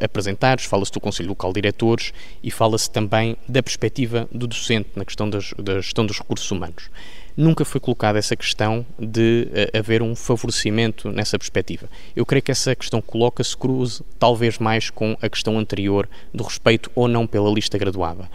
apresentados, 0.00 0.64
fala-se 0.64 0.92
do 0.92 1.00
Conselho 1.00 1.30
Local 1.30 1.52
de 1.52 1.60
Diretores 1.60 2.12
e 2.40 2.52
fala-se 2.52 2.90
também 2.90 3.36
da 3.48 3.62
perspectiva 3.62 4.28
do 4.30 4.46
docente 4.46 4.90
na 4.94 5.04
questão 5.04 5.28
das, 5.28 5.52
da 5.58 5.80
gestão 5.80 6.06
dos 6.06 6.18
recursos 6.18 6.50
humanos 6.50 6.88
nunca 7.36 7.64
foi 7.64 7.80
colocada 7.80 8.18
essa 8.18 8.34
questão 8.34 8.86
de 8.98 9.48
uh, 9.50 9.78
haver 9.78 10.02
um 10.02 10.14
favorecimento 10.16 11.10
nessa 11.10 11.38
perspectiva. 11.38 11.88
Eu 12.14 12.24
creio 12.24 12.42
que 12.42 12.50
essa 12.50 12.74
questão 12.74 13.02
coloca-se 13.02 13.56
cruze 13.56 14.02
talvez 14.18 14.58
mais 14.58 14.88
com 14.88 15.16
a 15.20 15.28
questão 15.28 15.58
anterior 15.58 16.08
do 16.32 16.42
respeito 16.42 16.90
ou 16.94 17.06
não 17.06 17.26
pela 17.26 17.50
lista 17.50 17.76
graduada. 17.76 18.28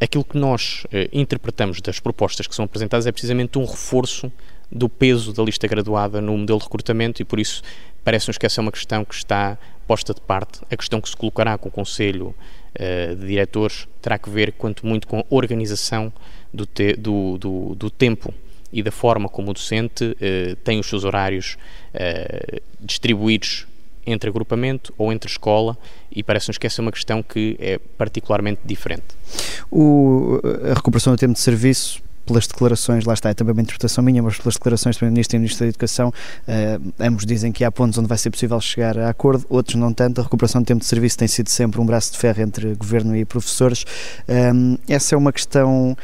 Aquilo 0.00 0.24
que 0.24 0.38
nós 0.38 0.84
uh, 0.84 1.08
interpretamos 1.12 1.80
das 1.80 1.98
propostas 1.98 2.46
que 2.46 2.54
são 2.54 2.64
apresentadas 2.64 3.06
é 3.06 3.12
precisamente 3.12 3.58
um 3.58 3.64
reforço 3.64 4.30
do 4.70 4.88
peso 4.88 5.32
da 5.32 5.42
lista 5.42 5.66
graduada 5.66 6.20
no 6.20 6.36
modelo 6.36 6.58
de 6.58 6.64
recrutamento 6.64 7.22
e 7.22 7.24
por 7.24 7.38
isso 7.38 7.62
parece-nos 8.04 8.36
que 8.36 8.46
essa 8.46 8.60
é 8.60 8.62
uma 8.62 8.72
questão 8.72 9.04
que 9.04 9.14
está 9.14 9.56
posta 9.86 10.12
de 10.12 10.20
parte. 10.20 10.60
A 10.70 10.76
questão 10.76 11.00
que 11.00 11.08
se 11.08 11.16
colocará 11.16 11.56
com 11.56 11.68
o 11.68 11.72
Conselho 11.72 12.34
de 13.14 13.26
Diretores 13.26 13.88
terá 14.00 14.18
que 14.18 14.30
ver, 14.30 14.52
quanto 14.52 14.86
muito, 14.86 15.06
com 15.06 15.20
a 15.20 15.24
organização 15.30 16.12
do, 16.52 16.66
te, 16.66 16.94
do, 16.94 17.38
do, 17.38 17.74
do 17.74 17.90
tempo 17.90 18.32
e 18.72 18.82
da 18.82 18.90
forma 18.90 19.28
como 19.28 19.50
o 19.50 19.54
docente 19.54 20.16
eh, 20.20 20.56
tem 20.64 20.78
os 20.78 20.86
seus 20.86 21.04
horários 21.04 21.56
eh, 21.94 22.60
distribuídos 22.80 23.66
entre 24.06 24.30
agrupamento 24.30 24.94
ou 24.96 25.12
entre 25.12 25.30
escola 25.30 25.76
e 26.10 26.22
parece-nos 26.22 26.58
que 26.58 26.66
essa 26.66 26.80
é 26.80 26.82
uma 26.82 26.92
questão 26.92 27.22
que 27.22 27.56
é 27.58 27.78
particularmente 27.78 28.60
diferente. 28.64 29.06
O, 29.70 30.40
a 30.70 30.74
recuperação 30.74 31.14
do 31.14 31.18
tempo 31.18 31.32
de 31.32 31.40
serviço 31.40 32.02
pelas 32.26 32.46
declarações, 32.46 33.04
lá 33.04 33.14
está, 33.14 33.30
é 33.30 33.34
também 33.34 33.52
uma 33.52 33.62
interpretação 33.62 34.02
minha, 34.02 34.22
mas 34.22 34.36
pelas 34.36 34.54
declarações 34.54 34.96
do 34.96 34.98
Primeiro-Ministro 34.98 35.36
e 35.36 35.38
do 35.38 35.40
Ministro 35.40 35.64
da 35.64 35.68
Educação, 35.68 36.08
uh, 36.08 36.92
ambos 37.00 37.24
dizem 37.24 37.52
que 37.52 37.64
há 37.64 37.70
pontos 37.70 37.98
onde 37.98 38.08
vai 38.08 38.18
ser 38.18 38.30
possível 38.30 38.60
chegar 38.60 38.98
a 38.98 39.08
acordo, 39.08 39.46
outros 39.48 39.76
não 39.76 39.92
tanto. 39.92 40.20
A 40.20 40.24
recuperação 40.24 40.60
do 40.60 40.66
tempo 40.66 40.80
de 40.80 40.86
serviço 40.86 41.16
tem 41.16 41.28
sido 41.28 41.48
sempre 41.48 41.80
um 41.80 41.86
braço 41.86 42.12
de 42.12 42.18
ferro 42.18 42.42
entre 42.42 42.74
governo 42.74 43.16
e 43.16 43.24
professores. 43.24 43.84
Um, 44.28 44.76
essa 44.88 45.14
é 45.14 45.18
uma 45.18 45.32
questão 45.32 45.96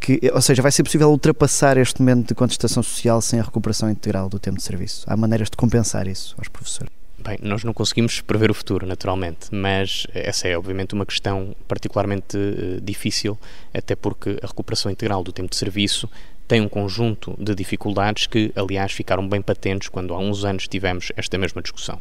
que, 0.00 0.20
ou 0.32 0.40
seja, 0.40 0.62
vai 0.62 0.72
ser 0.72 0.82
possível 0.82 1.10
ultrapassar 1.10 1.76
este 1.76 2.00
momento 2.00 2.28
de 2.28 2.34
contestação 2.34 2.82
social 2.82 3.20
sem 3.20 3.40
a 3.40 3.42
recuperação 3.42 3.90
integral 3.90 4.28
do 4.28 4.38
tempo 4.38 4.56
de 4.56 4.62
serviço. 4.62 5.04
Há 5.06 5.16
maneiras 5.16 5.48
de 5.50 5.56
compensar 5.56 6.06
isso 6.06 6.34
aos 6.38 6.48
professores. 6.48 6.99
Bem, 7.22 7.36
nós 7.42 7.64
não 7.64 7.74
conseguimos 7.74 8.22
prever 8.22 8.50
o 8.50 8.54
futuro, 8.54 8.86
naturalmente, 8.86 9.48
mas 9.52 10.06
essa 10.14 10.48
é 10.48 10.56
obviamente 10.56 10.94
uma 10.94 11.04
questão 11.04 11.54
particularmente 11.68 12.34
uh, 12.34 12.80
difícil, 12.80 13.38
até 13.74 13.94
porque 13.94 14.38
a 14.42 14.46
recuperação 14.46 14.90
integral 14.90 15.22
do 15.22 15.30
tempo 15.30 15.50
de 15.50 15.56
serviço 15.56 16.08
tem 16.48 16.62
um 16.62 16.68
conjunto 16.68 17.36
de 17.38 17.54
dificuldades 17.54 18.26
que, 18.26 18.50
aliás, 18.56 18.92
ficaram 18.92 19.28
bem 19.28 19.42
patentes 19.42 19.88
quando 19.88 20.14
há 20.14 20.18
uns 20.18 20.46
anos 20.46 20.66
tivemos 20.66 21.12
esta 21.14 21.36
mesma 21.36 21.60
discussão. 21.60 22.00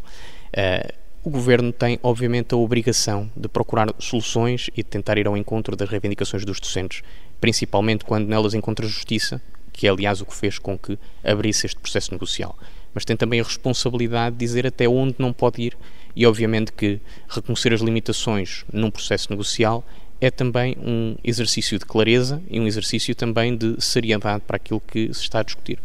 Uh, 0.56 0.94
o 1.22 1.30
governo 1.30 1.74
tem, 1.74 2.00
obviamente, 2.02 2.54
a 2.54 2.58
obrigação 2.58 3.30
de 3.36 3.50
procurar 3.50 3.94
soluções 4.00 4.70
e 4.74 4.84
de 4.84 4.90
tentar 4.90 5.18
ir 5.18 5.28
ao 5.28 5.36
encontro 5.36 5.76
das 5.76 5.90
reivindicações 5.90 6.46
dos 6.46 6.62
docentes, 6.62 7.04
principalmente 7.42 8.06
quando 8.06 8.26
nelas 8.26 8.54
encontra 8.54 8.88
justiça, 8.88 9.42
que 9.74 9.86
é, 9.86 9.90
aliás, 9.90 10.22
o 10.22 10.26
que 10.26 10.34
fez 10.34 10.58
com 10.58 10.78
que 10.78 10.98
abrisse 11.22 11.66
este 11.66 11.80
processo 11.80 12.14
negocial. 12.14 12.58
Mas 12.94 13.06
tem 13.06 13.16
também 13.16 13.40
a 13.40 13.44
responsabilidade 13.44 14.36
de 14.36 14.40
dizer 14.40 14.66
até 14.66 14.88
onde 14.88 15.16
não 15.20 15.32
pode 15.32 15.62
ir 15.62 15.78
e, 16.16 16.26
obviamente, 16.26 16.72
que 16.72 17.00
reconhecer 17.28 17.74
as 17.74 17.82
limitações 17.82 18.66
num 18.72 18.90
processo 18.90 19.28
negocial 19.30 19.86
é 20.22 20.30
também 20.30 20.76
um 20.80 21.16
exercício 21.24 21.80
de 21.80 21.86
clareza 21.86 22.42
e 22.50 22.60
um 22.60 22.68
exercício 22.68 23.16
também 23.16 23.56
de 23.56 23.76
seriedade 23.80 24.44
para 24.46 24.58
aquilo 24.58 24.82
que 24.82 25.14
se 25.14 25.22
está 25.22 25.40
a 25.40 25.44
discutir. 25.44 25.80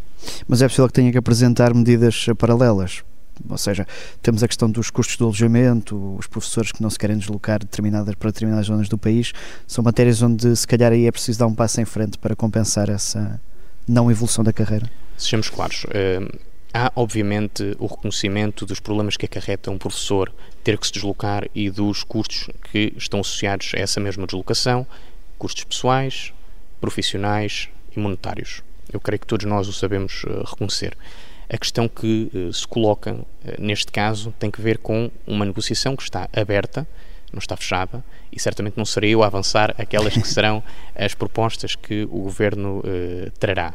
Mas 0.49 0.63
é 0.63 0.67
possível 0.67 0.89
que 0.89 0.95
tenha 0.95 1.13
que 1.13 1.19
apresentar 1.19 1.73
medidas 1.75 2.27
paralelas 2.39 3.05
ou 3.49 3.59
seja, 3.59 3.87
temos 4.23 4.43
a 4.43 4.49
questão 4.49 4.71
dos 4.71 4.91
custos 4.91 5.17
do 5.17 5.25
alojamento, 5.25 6.17
os 6.19 6.27
professores 6.27 6.73
que 6.73 6.83
não 6.83 6.89
se 6.89 6.99
querem 6.99 7.17
deslocar 7.19 7.59
determinadas, 7.59 8.15
para 8.15 8.31
determinadas 8.31 8.67
zonas 8.67 8.89
do 8.89 8.97
país, 8.97 9.33
são 9.67 9.83
matérias 9.83 10.23
onde 10.23 10.55
se 10.55 10.67
calhar 10.67 10.93
aí 10.93 11.07
é 11.07 11.13
preciso 11.13 11.39
dar 11.39 11.47
um 11.47 11.55
passo 11.55 11.81
em 11.81 11.85
frente 11.85 12.19
para 12.19 12.37
compensar 12.37 12.89
essa 12.89 13.41
não 13.87 14.11
evolução 14.11 14.45
da 14.45 14.53
carreira. 14.53 14.91
Sejamos 15.17 15.51
claros, 15.51 15.85
uh, 15.85 16.39
há 16.75 16.91
obviamente 16.97 17.77
o 17.79 17.87
reconhecimento 17.87 18.67
dos 18.67 18.81
problemas 18.81 19.17
que 19.17 19.27
acarreta 19.27 19.71
um 19.71 19.79
professor 19.79 20.33
ter 20.65 20.77
que 20.77 20.85
se 20.85 20.93
deslocar 20.93 21.49
e 21.55 21.71
dos 21.71 22.03
custos 22.03 22.49
que 22.73 22.93
estão 22.97 23.21
associados 23.21 23.71
a 23.77 23.79
essa 23.79 24.01
mesma 24.01 24.27
deslocação, 24.27 24.85
custos 25.39 25.63
pessoais, 25.63 26.33
profissionais 26.81 27.69
e 27.97 28.01
monetários. 28.01 28.61
Eu 28.93 29.01
creio 29.01 29.21
que 29.21 29.27
todos 29.27 29.47
nós 29.47 29.69
o 29.69 29.73
sabemos 29.73 30.25
uh, 30.25 30.43
reconhecer. 30.45 30.97
A 31.49 31.57
questão 31.57 31.89
que 31.89 32.31
uh, 32.35 32.53
se 32.53 32.67
coloca 32.67 33.15
uh, 33.15 33.27
neste 33.59 33.93
caso 33.93 34.35
tem 34.39 34.51
que 34.51 34.61
ver 34.61 34.79
com 34.79 35.11
uma 35.25 35.45
negociação 35.45 35.95
que 35.95 36.03
está 36.03 36.29
aberta, 36.33 36.87
não 37.33 37.39
está 37.39 37.57
fechada, 37.57 38.05
e 38.33 38.41
certamente 38.41 38.77
não 38.77 38.85
serei 38.85 39.15
eu 39.15 39.23
a 39.23 39.27
avançar 39.27 39.75
aquelas 39.79 40.15
que 40.15 40.27
serão 40.27 40.63
as 40.95 41.15
propostas 41.15 41.77
que 41.77 42.03
o 42.05 42.23
Governo 42.23 42.83
trará 43.39 43.75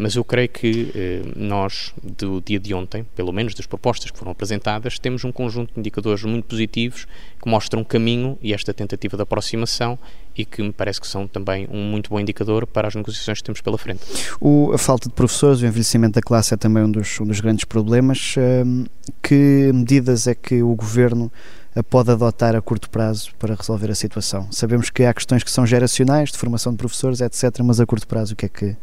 mas 0.00 0.16
eu 0.16 0.24
creio 0.24 0.48
que 0.48 0.90
eh, 0.94 1.22
nós, 1.36 1.92
do 2.02 2.40
dia 2.40 2.58
de 2.58 2.72
ontem, 2.72 3.04
pelo 3.14 3.30
menos 3.32 3.54
das 3.54 3.66
propostas 3.66 4.10
que 4.10 4.18
foram 4.18 4.32
apresentadas, 4.32 4.98
temos 4.98 5.24
um 5.24 5.30
conjunto 5.30 5.74
de 5.74 5.80
indicadores 5.80 6.24
muito 6.24 6.46
positivos 6.46 7.06
que 7.40 7.48
mostram 7.48 7.84
caminho 7.84 8.38
e 8.40 8.54
esta 8.54 8.72
tentativa 8.72 9.14
de 9.18 9.22
aproximação 9.22 9.98
e 10.34 10.46
que 10.46 10.62
me 10.62 10.72
parece 10.72 10.98
que 10.98 11.06
são 11.06 11.26
também 11.26 11.68
um 11.70 11.82
muito 11.82 12.08
bom 12.08 12.18
indicador 12.18 12.66
para 12.66 12.88
as 12.88 12.94
negociações 12.94 13.38
que 13.38 13.44
temos 13.44 13.60
pela 13.60 13.76
frente. 13.76 14.00
O, 14.40 14.72
a 14.72 14.78
falta 14.78 15.06
de 15.06 15.14
professores, 15.14 15.60
o 15.60 15.66
envelhecimento 15.66 16.14
da 16.14 16.22
classe 16.22 16.54
é 16.54 16.56
também 16.56 16.82
um 16.82 16.90
dos, 16.90 17.20
um 17.20 17.26
dos 17.26 17.40
grandes 17.40 17.66
problemas. 17.66 18.34
Um, 18.38 18.86
que 19.22 19.70
medidas 19.74 20.26
é 20.26 20.34
que 20.34 20.62
o 20.62 20.74
Governo 20.74 21.30
eh, 21.74 21.82
pode 21.82 22.10
adotar 22.10 22.56
a 22.56 22.62
curto 22.62 22.88
prazo 22.88 23.32
para 23.38 23.54
resolver 23.54 23.90
a 23.90 23.94
situação? 23.94 24.50
Sabemos 24.50 24.88
que 24.88 25.04
há 25.04 25.12
questões 25.12 25.44
que 25.44 25.50
são 25.50 25.66
geracionais, 25.66 26.30
de 26.30 26.38
formação 26.38 26.72
de 26.72 26.78
professores, 26.78 27.20
etc., 27.20 27.60
mas 27.62 27.80
a 27.80 27.86
curto 27.86 28.08
prazo 28.08 28.32
o 28.32 28.36
que 28.36 28.46
é 28.46 28.48
que 28.48 28.76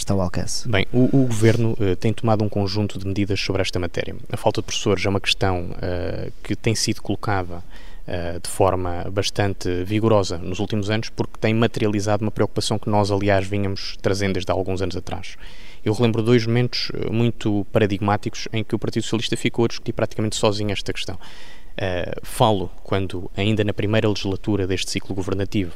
está 0.00 0.14
ao 0.14 0.20
alcance? 0.20 0.68
Bem, 0.68 0.86
o, 0.92 1.04
o 1.04 1.26
Governo 1.26 1.72
uh, 1.72 1.96
tem 1.96 2.12
tomado 2.12 2.44
um 2.44 2.48
conjunto 2.48 2.98
de 2.98 3.06
medidas 3.06 3.40
sobre 3.40 3.62
esta 3.62 3.78
matéria. 3.78 4.16
A 4.30 4.36
falta 4.36 4.60
de 4.60 4.66
professores 4.66 5.04
é 5.04 5.08
uma 5.08 5.20
questão 5.20 5.70
uh, 5.70 6.32
que 6.42 6.56
tem 6.56 6.74
sido 6.74 7.00
colocada 7.02 7.56
uh, 7.56 8.40
de 8.42 8.48
forma 8.48 9.06
bastante 9.12 9.84
vigorosa 9.84 10.38
nos 10.38 10.58
últimos 10.58 10.90
anos, 10.90 11.08
porque 11.10 11.38
tem 11.40 11.54
materializado 11.54 12.24
uma 12.24 12.30
preocupação 12.30 12.78
que 12.78 12.88
nós, 12.88 13.10
aliás, 13.10 13.46
vínhamos 13.46 13.96
trazendo 14.02 14.34
desde 14.34 14.50
há 14.50 14.54
alguns 14.54 14.82
anos 14.82 14.96
atrás. 14.96 15.36
Eu 15.84 15.92
relembro 15.94 16.22
dois 16.22 16.46
momentos 16.46 16.92
muito 17.10 17.66
paradigmáticos 17.72 18.48
em 18.52 18.62
que 18.62 18.74
o 18.74 18.78
Partido 18.78 19.02
Socialista 19.04 19.36
ficou 19.36 19.64
a 19.64 19.68
discutir 19.68 19.92
praticamente 19.92 20.36
sozinho 20.36 20.72
esta 20.72 20.92
questão. 20.92 21.16
Uh, 21.16 22.20
falo 22.22 22.70
quando, 22.84 23.30
ainda 23.34 23.64
na 23.64 23.72
primeira 23.72 24.06
legislatura 24.06 24.66
deste 24.66 24.90
ciclo 24.90 25.14
governativo, 25.14 25.72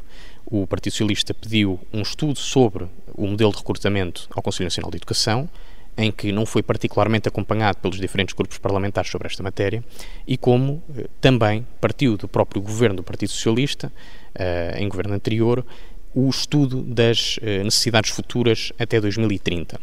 o 0.63 0.69
Partido 0.69 0.93
Socialista 0.93 1.35
pediu 1.35 1.81
um 1.93 2.03
estudo 2.03 2.39
sobre 2.39 2.87
o 3.13 3.27
modelo 3.27 3.51
de 3.51 3.59
recrutamento 3.59 4.29
ao 4.31 4.41
Conselho 4.41 4.67
Nacional 4.67 4.89
de 4.89 4.99
Educação, 4.99 5.51
em 5.97 6.13
que 6.13 6.31
não 6.31 6.47
foi 6.47 6.63
particularmente 6.63 7.27
acompanhado 7.27 7.79
pelos 7.79 7.99
diferentes 7.99 8.35
grupos 8.35 8.59
parlamentares 8.59 9.11
sobre 9.11 9.27
esta 9.27 9.43
matéria, 9.43 9.83
e 10.25 10.37
como 10.37 10.75
uh, 10.75 11.09
também 11.21 11.67
partiu 11.81 12.17
do 12.17 12.29
próprio 12.29 12.63
governo 12.63 12.97
do 12.97 13.03
Partido 13.03 13.31
Socialista, 13.31 13.89
uh, 13.89 14.79
em 14.79 14.89
governo 14.89 15.15
anterior, 15.15 15.67
o 16.15 16.31
estudo 16.31 16.83
das 16.83 17.41
necessidades 17.43 18.13
futuras 18.13 18.73
até 18.79 19.01
2030. 19.01 19.81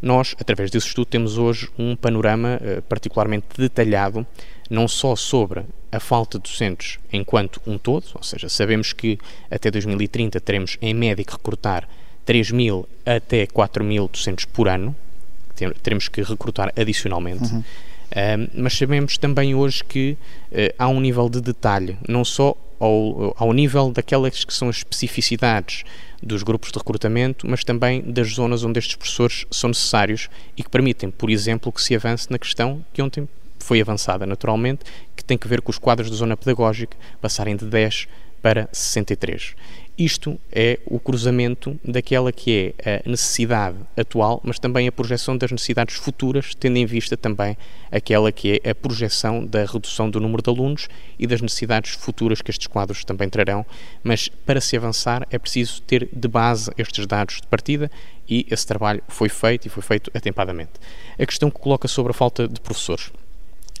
Nós, 0.00 0.34
através 0.40 0.70
desse 0.70 0.86
estudo, 0.86 1.04
temos 1.04 1.36
hoje 1.36 1.68
um 1.78 1.94
panorama 1.94 2.58
particularmente 2.88 3.48
detalhado 3.58 4.26
não 4.70 4.88
só 4.88 5.14
sobre 5.14 5.64
a 5.90 6.00
falta 6.00 6.38
de 6.38 6.50
docentes 6.50 6.98
enquanto 7.12 7.60
um 7.66 7.78
todo, 7.78 8.04
ou 8.14 8.22
seja, 8.22 8.48
sabemos 8.48 8.92
que 8.92 9.18
até 9.50 9.70
2030 9.70 10.40
teremos 10.40 10.76
em 10.80 10.92
média 10.92 11.24
que 11.24 11.32
recrutar 11.32 11.88
3 12.24 12.50
mil 12.50 12.88
até 13.04 13.46
4 13.46 13.84
mil 13.84 14.08
docentes 14.08 14.44
por 14.44 14.68
ano, 14.68 14.94
teremos 15.82 16.08
que 16.08 16.22
recrutar 16.22 16.72
adicionalmente. 16.76 17.52
Uhum. 17.52 17.60
Uh, 17.60 18.50
mas 18.54 18.74
sabemos 18.74 19.18
também 19.18 19.54
hoje 19.54 19.82
que 19.84 20.16
uh, 20.52 20.74
há 20.78 20.88
um 20.88 21.00
nível 21.00 21.28
de 21.28 21.40
detalhe, 21.40 21.96
não 22.08 22.24
só 22.24 22.56
ao, 22.78 23.34
ao 23.38 23.52
nível 23.52 23.90
daquelas 23.90 24.44
que 24.44 24.52
são 24.52 24.68
as 24.68 24.76
especificidades 24.76 25.84
dos 26.22 26.42
grupos 26.42 26.70
de 26.70 26.78
recrutamento, 26.78 27.46
mas 27.48 27.64
também 27.64 28.02
das 28.02 28.28
zonas 28.34 28.64
onde 28.64 28.78
estes 28.78 28.96
professores 28.96 29.46
são 29.50 29.68
necessários 29.68 30.28
e 30.56 30.62
que 30.62 30.70
permitem, 30.70 31.10
por 31.10 31.30
exemplo, 31.30 31.72
que 31.72 31.82
se 31.82 31.94
avance 31.94 32.30
na 32.30 32.38
questão 32.38 32.84
que 32.92 33.02
ontem 33.02 33.28
foi 33.64 33.80
avançada 33.80 34.26
naturalmente, 34.26 34.84
que 35.16 35.24
tem 35.24 35.38
que 35.38 35.48
ver 35.48 35.62
com 35.62 35.70
os 35.70 35.78
quadros 35.78 36.10
de 36.10 36.16
zona 36.16 36.36
pedagógica 36.36 36.96
passarem 37.20 37.56
de 37.56 37.64
10 37.64 38.06
para 38.42 38.68
63. 38.72 39.54
Isto 39.96 40.38
é 40.52 40.78
o 40.84 40.98
cruzamento 40.98 41.78
daquela 41.82 42.30
que 42.30 42.74
é 42.78 43.00
a 43.06 43.08
necessidade 43.08 43.78
atual, 43.96 44.38
mas 44.44 44.58
também 44.58 44.86
a 44.86 44.92
projeção 44.92 45.34
das 45.34 45.50
necessidades 45.50 45.94
futuras, 45.94 46.54
tendo 46.54 46.76
em 46.76 46.84
vista 46.84 47.16
também 47.16 47.56
aquela 47.90 48.30
que 48.30 48.60
é 48.62 48.70
a 48.70 48.74
projeção 48.74 49.46
da 49.46 49.64
redução 49.64 50.10
do 50.10 50.20
número 50.20 50.42
de 50.42 50.50
alunos 50.50 50.88
e 51.18 51.26
das 51.26 51.40
necessidades 51.40 51.92
futuras 51.92 52.42
que 52.42 52.50
estes 52.50 52.66
quadros 52.66 53.02
também 53.02 53.30
trarão. 53.30 53.64
Mas 54.02 54.28
para 54.28 54.60
se 54.60 54.76
avançar 54.76 55.26
é 55.30 55.38
preciso 55.38 55.80
ter 55.80 56.06
de 56.12 56.28
base 56.28 56.70
estes 56.76 57.06
dados 57.06 57.36
de 57.40 57.46
partida 57.46 57.90
e 58.28 58.46
esse 58.50 58.66
trabalho 58.66 59.02
foi 59.08 59.30
feito 59.30 59.66
e 59.66 59.70
foi 59.70 59.82
feito 59.82 60.10
atempadamente. 60.12 60.72
A 61.18 61.24
questão 61.24 61.50
que 61.50 61.58
coloca 61.58 61.88
sobre 61.88 62.10
a 62.10 62.14
falta 62.14 62.46
de 62.46 62.60
professores. 62.60 63.10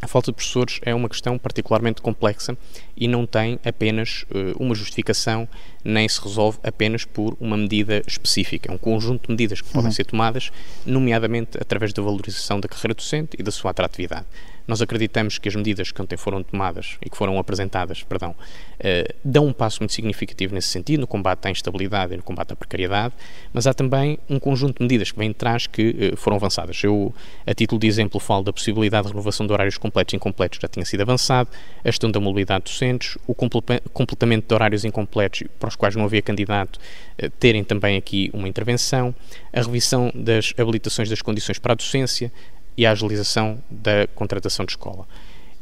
A 0.00 0.06
falta 0.06 0.30
de 0.30 0.34
professores 0.34 0.80
é 0.82 0.94
uma 0.94 1.08
questão 1.08 1.38
particularmente 1.38 2.02
complexa 2.02 2.56
e 2.96 3.08
não 3.08 3.26
tem 3.26 3.58
apenas 3.64 4.24
uh, 4.30 4.62
uma 4.62 4.74
justificação, 4.74 5.48
nem 5.82 6.06
se 6.08 6.20
resolve 6.20 6.58
apenas 6.62 7.04
por 7.04 7.36
uma 7.40 7.56
medida 7.56 8.02
específica. 8.06 8.70
É 8.70 8.74
um 8.74 8.78
conjunto 8.78 9.26
de 9.26 9.30
medidas 9.30 9.60
que 9.60 9.68
uhum. 9.68 9.74
podem 9.74 9.92
ser 9.92 10.04
tomadas, 10.04 10.50
nomeadamente 10.84 11.56
através 11.58 11.92
da 11.92 12.02
valorização 12.02 12.60
da 12.60 12.68
carreira 12.68 12.94
docente 12.94 13.36
e 13.38 13.42
da 13.42 13.50
sua 13.50 13.70
atratividade. 13.70 14.26
Nós 14.66 14.80
acreditamos 14.80 15.38
que 15.38 15.48
as 15.48 15.54
medidas 15.54 15.92
que 15.92 16.00
ontem 16.00 16.16
foram 16.16 16.42
tomadas 16.42 16.96
e 17.04 17.10
que 17.10 17.16
foram 17.16 17.38
apresentadas, 17.38 18.02
perdão, 18.02 18.30
uh, 18.30 19.14
dão 19.24 19.46
um 19.46 19.52
passo 19.52 19.80
muito 19.80 19.92
significativo 19.92 20.54
nesse 20.54 20.68
sentido, 20.68 21.00
no 21.00 21.06
combate 21.06 21.46
à 21.46 21.50
instabilidade 21.50 22.14
e 22.14 22.16
no 22.16 22.22
combate 22.22 22.52
à 22.52 22.56
precariedade, 22.56 23.14
mas 23.52 23.66
há 23.66 23.74
também 23.74 24.18
um 24.28 24.38
conjunto 24.38 24.78
de 24.78 24.82
medidas 24.82 25.12
que 25.12 25.18
vêm 25.18 25.28
de 25.28 25.34
trás 25.34 25.66
que 25.66 26.12
uh, 26.12 26.16
foram 26.16 26.36
avançadas. 26.36 26.82
Eu, 26.82 27.14
a 27.46 27.52
título 27.52 27.78
de 27.78 27.86
exemplo, 27.86 28.18
falo 28.18 28.42
da 28.42 28.52
possibilidade 28.52 29.06
de 29.06 29.12
renovação 29.12 29.46
de 29.46 29.52
horários 29.52 29.76
completos 29.76 30.14
e 30.14 30.16
incompletos, 30.16 30.58
já 30.60 30.68
tinha 30.68 30.84
sido 30.86 31.02
avançado, 31.02 31.50
a 31.80 31.82
questão 31.84 32.10
da 32.10 32.18
mobilidade 32.18 32.64
docentes, 32.64 33.18
o 33.26 33.34
completamento 33.34 34.48
de 34.48 34.54
horários 34.54 34.84
incompletos 34.84 35.42
para 35.58 35.68
os 35.68 35.76
quais 35.76 35.94
não 35.94 36.04
havia 36.04 36.22
candidato, 36.22 36.78
uh, 37.22 37.28
terem 37.38 37.62
também 37.62 37.98
aqui 37.98 38.30
uma 38.32 38.48
intervenção, 38.48 39.14
a 39.52 39.60
revisão 39.60 40.10
das 40.14 40.54
habilitações 40.56 41.10
das 41.10 41.20
condições 41.20 41.58
para 41.58 41.72
a 41.72 41.76
docência, 41.76 42.32
e 42.76 42.84
a 42.86 42.90
agilização 42.90 43.58
da 43.70 44.06
contratação 44.14 44.64
de 44.64 44.72
escola. 44.72 45.06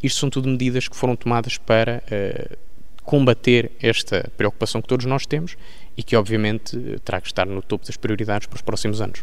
Isto 0.03 0.21
são 0.21 0.31
tudo 0.31 0.49
medidas 0.49 0.89
que 0.89 0.97
foram 0.97 1.15
tomadas 1.15 1.59
para 1.59 2.03
uh, 2.07 2.57
combater 3.05 3.71
esta 3.81 4.31
preocupação 4.37 4.81
que 4.81 4.89
todos 4.89 5.07
nós 5.07 5.27
temos 5.27 5.57
e 5.97 6.03
que, 6.03 6.17
obviamente, 6.17 6.77
terá 7.05 7.21
que 7.21 7.27
estar 7.27 7.47
no 7.47 7.61
topo 7.61 7.87
das 7.87 7.97
prioridades 7.97 8.47
para 8.47 8.57
os 8.57 8.63
próximos 8.63 9.01
anos. 9.01 9.23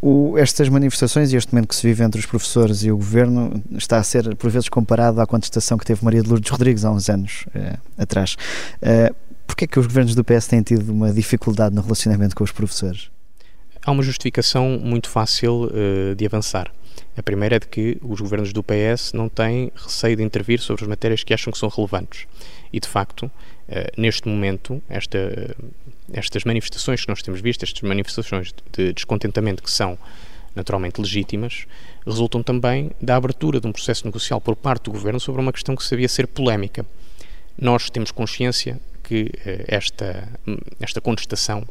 O, 0.00 0.36
estas 0.36 0.68
manifestações 0.68 1.32
e 1.32 1.36
este 1.36 1.52
momento 1.54 1.68
que 1.68 1.74
se 1.74 1.86
vive 1.86 2.04
entre 2.04 2.20
os 2.20 2.26
professores 2.26 2.84
e 2.84 2.90
o 2.90 2.96
governo 2.96 3.62
está 3.72 3.98
a 3.98 4.02
ser, 4.02 4.36
por 4.36 4.50
vezes, 4.50 4.68
comparado 4.68 5.20
à 5.20 5.26
contestação 5.26 5.78
que 5.78 5.86
teve 5.86 6.04
Maria 6.04 6.22
de 6.22 6.28
Lourdes 6.28 6.50
Rodrigues 6.50 6.84
há 6.84 6.90
uns 6.90 7.08
anos 7.08 7.44
uh, 7.48 7.78
atrás. 7.96 8.36
Uh, 8.82 9.14
Porquê 9.52 9.64
é 9.64 9.68
que 9.68 9.78
os 9.78 9.86
governos 9.86 10.14
do 10.14 10.24
PS 10.24 10.46
têm 10.46 10.62
tido 10.62 10.90
uma 10.90 11.12
dificuldade 11.12 11.74
no 11.74 11.82
relacionamento 11.82 12.34
com 12.34 12.42
os 12.42 12.50
professores? 12.50 13.10
Há 13.84 13.90
uma 13.90 14.02
justificação 14.02 14.80
muito 14.82 15.10
fácil 15.10 15.64
uh, 15.64 16.14
de 16.14 16.24
avançar 16.24 16.72
a 17.16 17.22
primeira 17.22 17.56
é 17.56 17.58
de 17.58 17.66
que 17.66 17.98
os 18.00 18.20
governos 18.20 18.52
do 18.52 18.62
PS 18.62 19.12
não 19.12 19.28
têm 19.28 19.70
receio 19.74 20.16
de 20.16 20.22
intervir 20.22 20.60
sobre 20.60 20.82
as 20.82 20.88
matérias 20.88 21.22
que 21.22 21.34
acham 21.34 21.52
que 21.52 21.58
são 21.58 21.68
relevantes. 21.68 22.26
E, 22.72 22.80
de 22.80 22.88
facto, 22.88 23.30
eh, 23.68 23.92
neste 23.96 24.28
momento, 24.28 24.82
esta, 24.88 25.54
estas 26.12 26.44
manifestações 26.44 27.02
que 27.02 27.08
nós 27.08 27.22
temos 27.22 27.40
visto, 27.40 27.64
estas 27.64 27.82
manifestações 27.82 28.52
de 28.72 28.92
descontentamento 28.92 29.62
que 29.62 29.70
são 29.70 29.98
naturalmente 30.54 31.00
legítimas, 31.00 31.66
resultam 32.06 32.42
também 32.42 32.90
da 33.00 33.16
abertura 33.16 33.60
de 33.60 33.66
um 33.66 33.72
processo 33.72 34.06
negocial 34.06 34.40
por 34.40 34.56
parte 34.56 34.84
do 34.84 34.92
Governo 34.92 35.20
sobre 35.20 35.40
uma 35.40 35.52
questão 35.52 35.76
que 35.76 35.84
sabia 35.84 36.08
ser 36.08 36.26
polémica. 36.26 36.84
Nós 37.58 37.90
temos 37.90 38.10
consciência 38.10 38.80
que 39.02 39.30
eh, 39.44 39.64
esta, 39.68 40.28
esta 40.80 41.00
contestação 41.00 41.66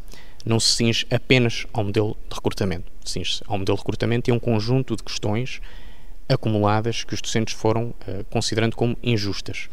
não 0.46 0.60
se 0.60 0.76
cinge 0.76 1.06
apenas 1.10 1.66
ao 1.74 1.84
modelo 1.84 2.18
de 2.30 2.36
recrutamento, 2.36 2.92
cinge-se 3.06 3.44
ao 3.48 3.58
modelo 3.58 3.78
de 3.78 3.82
recrutamento 3.82 4.30
e 4.30 4.32
a 4.32 4.36
um 4.36 4.40
conjunto 4.40 4.96
de 4.96 5.04
questões 5.04 5.62
acumuladas 6.28 7.04
que 7.04 7.14
os 7.14 7.22
docentes 7.22 7.54
foram 7.54 7.94
uh, 8.08 8.26
considerando 8.30 8.76
como 8.76 8.98
injustas. 9.04 9.70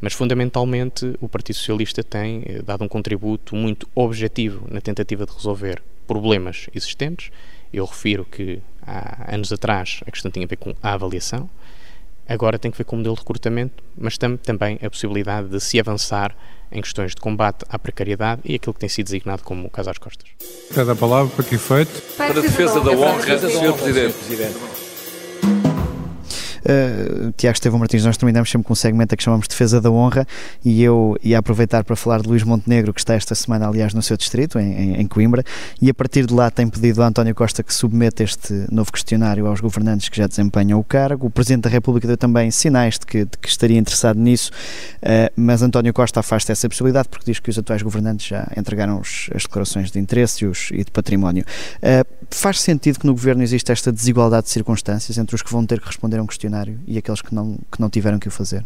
Mas, 0.00 0.12
fundamentalmente, 0.12 1.14
o 1.20 1.28
Partido 1.28 1.56
Socialista 1.56 2.02
tem 2.02 2.40
uh, 2.40 2.62
dado 2.62 2.84
um 2.84 2.88
contributo 2.88 3.56
muito 3.56 3.88
objetivo 3.94 4.66
na 4.70 4.80
tentativa 4.80 5.24
de 5.24 5.32
resolver 5.32 5.82
problemas 6.06 6.68
existentes. 6.74 7.30
Eu 7.72 7.84
refiro 7.84 8.24
que 8.24 8.60
há 8.86 9.34
anos 9.34 9.52
atrás 9.52 10.00
a 10.06 10.10
questão 10.10 10.30
tinha 10.30 10.44
a 10.44 10.48
ver 10.48 10.56
com 10.56 10.74
a 10.82 10.92
avaliação, 10.92 11.48
agora 12.32 12.58
tem 12.58 12.70
que 12.70 12.78
ver 12.78 12.84
com 12.84 12.96
o 12.96 12.98
modelo 12.98 13.14
de 13.14 13.20
recrutamento, 13.20 13.82
mas 13.96 14.16
tam 14.16 14.36
também 14.36 14.78
a 14.82 14.88
possibilidade 14.88 15.48
de 15.48 15.60
se 15.60 15.78
avançar 15.78 16.34
em 16.70 16.80
questões 16.80 17.14
de 17.14 17.20
combate 17.20 17.64
à 17.68 17.78
precariedade 17.78 18.40
e 18.44 18.54
aquilo 18.54 18.72
que 18.72 18.80
tem 18.80 18.88
sido 18.88 19.06
designado 19.06 19.42
como 19.42 19.66
o 19.66 19.70
caso 19.70 19.90
às 19.90 19.98
costas. 19.98 20.28
Cada 20.74 20.96
palavra 20.96 21.30
para 21.34 21.44
que 21.44 21.56
efeito? 21.56 22.02
Para 22.16 22.38
a 22.38 22.42
defesa 22.42 22.80
da 22.80 22.92
honra, 22.92 23.38
Sr. 23.38 23.72
Presidente. 23.74 24.71
Uh, 26.62 27.32
Tiago 27.36 27.54
Estevão 27.54 27.78
Martins, 27.78 28.04
nós 28.04 28.16
terminamos 28.16 28.50
sempre 28.50 28.66
com 28.66 28.72
um 28.72 28.76
segmento 28.76 29.14
a 29.14 29.16
que 29.16 29.22
chamamos 29.22 29.48
Defesa 29.48 29.80
da 29.80 29.90
Honra 29.90 30.26
e 30.64 30.82
eu 30.82 31.16
ia 31.22 31.38
aproveitar 31.38 31.84
para 31.84 31.96
falar 31.96 32.22
de 32.22 32.28
Luís 32.28 32.42
Montenegro, 32.42 32.94
que 32.94 33.00
está 33.00 33.14
esta 33.14 33.34
semana, 33.34 33.66
aliás, 33.66 33.92
no 33.94 34.02
seu 34.02 34.16
distrito, 34.16 34.58
em, 34.58 35.00
em, 35.00 35.06
Coimbra, 35.06 35.44
e 35.80 35.90
a 35.90 35.94
partir 35.94 36.26
de 36.26 36.32
lá 36.32 36.50
tem 36.50 36.68
pedido 36.68 37.02
a 37.02 37.06
António 37.06 37.34
Costa 37.34 37.62
que 37.62 37.74
submeta 37.74 38.22
este 38.22 38.66
novo 38.70 38.92
questionário 38.92 39.46
aos 39.46 39.60
governantes 39.60 40.08
que 40.08 40.16
já 40.16 40.26
desempenham 40.26 40.78
o 40.78 40.84
cargo. 40.84 41.26
O 41.26 41.30
Presidente 41.30 41.62
da 41.64 41.70
República 41.70 42.06
deu 42.06 42.16
também 42.16 42.50
sinais 42.50 42.98
de 42.98 43.06
que, 43.06 43.24
de 43.24 43.36
que 43.38 43.48
estaria 43.48 43.78
interessado 43.78 44.18
nisso, 44.18 44.50
uh, 45.02 45.32
mas 45.36 45.62
António 45.62 45.92
Costa 45.92 46.20
afasta 46.20 46.52
essa 46.52 46.68
possibilidade 46.68 47.08
porque 47.08 47.24
diz 47.26 47.40
que 47.40 47.50
os 47.50 47.58
atuais 47.58 47.82
governantes 47.82 48.26
já 48.26 48.46
entregaram 48.56 49.00
os, 49.00 49.28
as 49.34 49.42
declarações 49.42 49.90
de 49.90 49.98
interesse 49.98 50.44
e, 50.44 50.46
os, 50.46 50.70
e 50.70 50.84
de 50.84 50.90
património. 50.90 51.44
Uh, 51.78 52.21
faz 52.34 52.60
sentido 52.60 52.98
que 52.98 53.06
no 53.06 53.12
governo 53.12 53.42
exista 53.42 53.72
esta 53.72 53.92
desigualdade 53.92 54.44
de 54.44 54.50
circunstâncias 54.50 55.18
entre 55.18 55.34
os 55.34 55.42
que 55.42 55.50
vão 55.50 55.66
ter 55.66 55.80
que 55.80 55.86
responder 55.86 56.18
a 56.18 56.22
um 56.22 56.26
questionário 56.26 56.80
e 56.86 56.98
aqueles 56.98 57.22
que 57.22 57.34
não, 57.34 57.58
que 57.70 57.80
não 57.80 57.90
tiveram 57.90 58.18
que 58.18 58.28
o 58.28 58.30
fazer? 58.30 58.64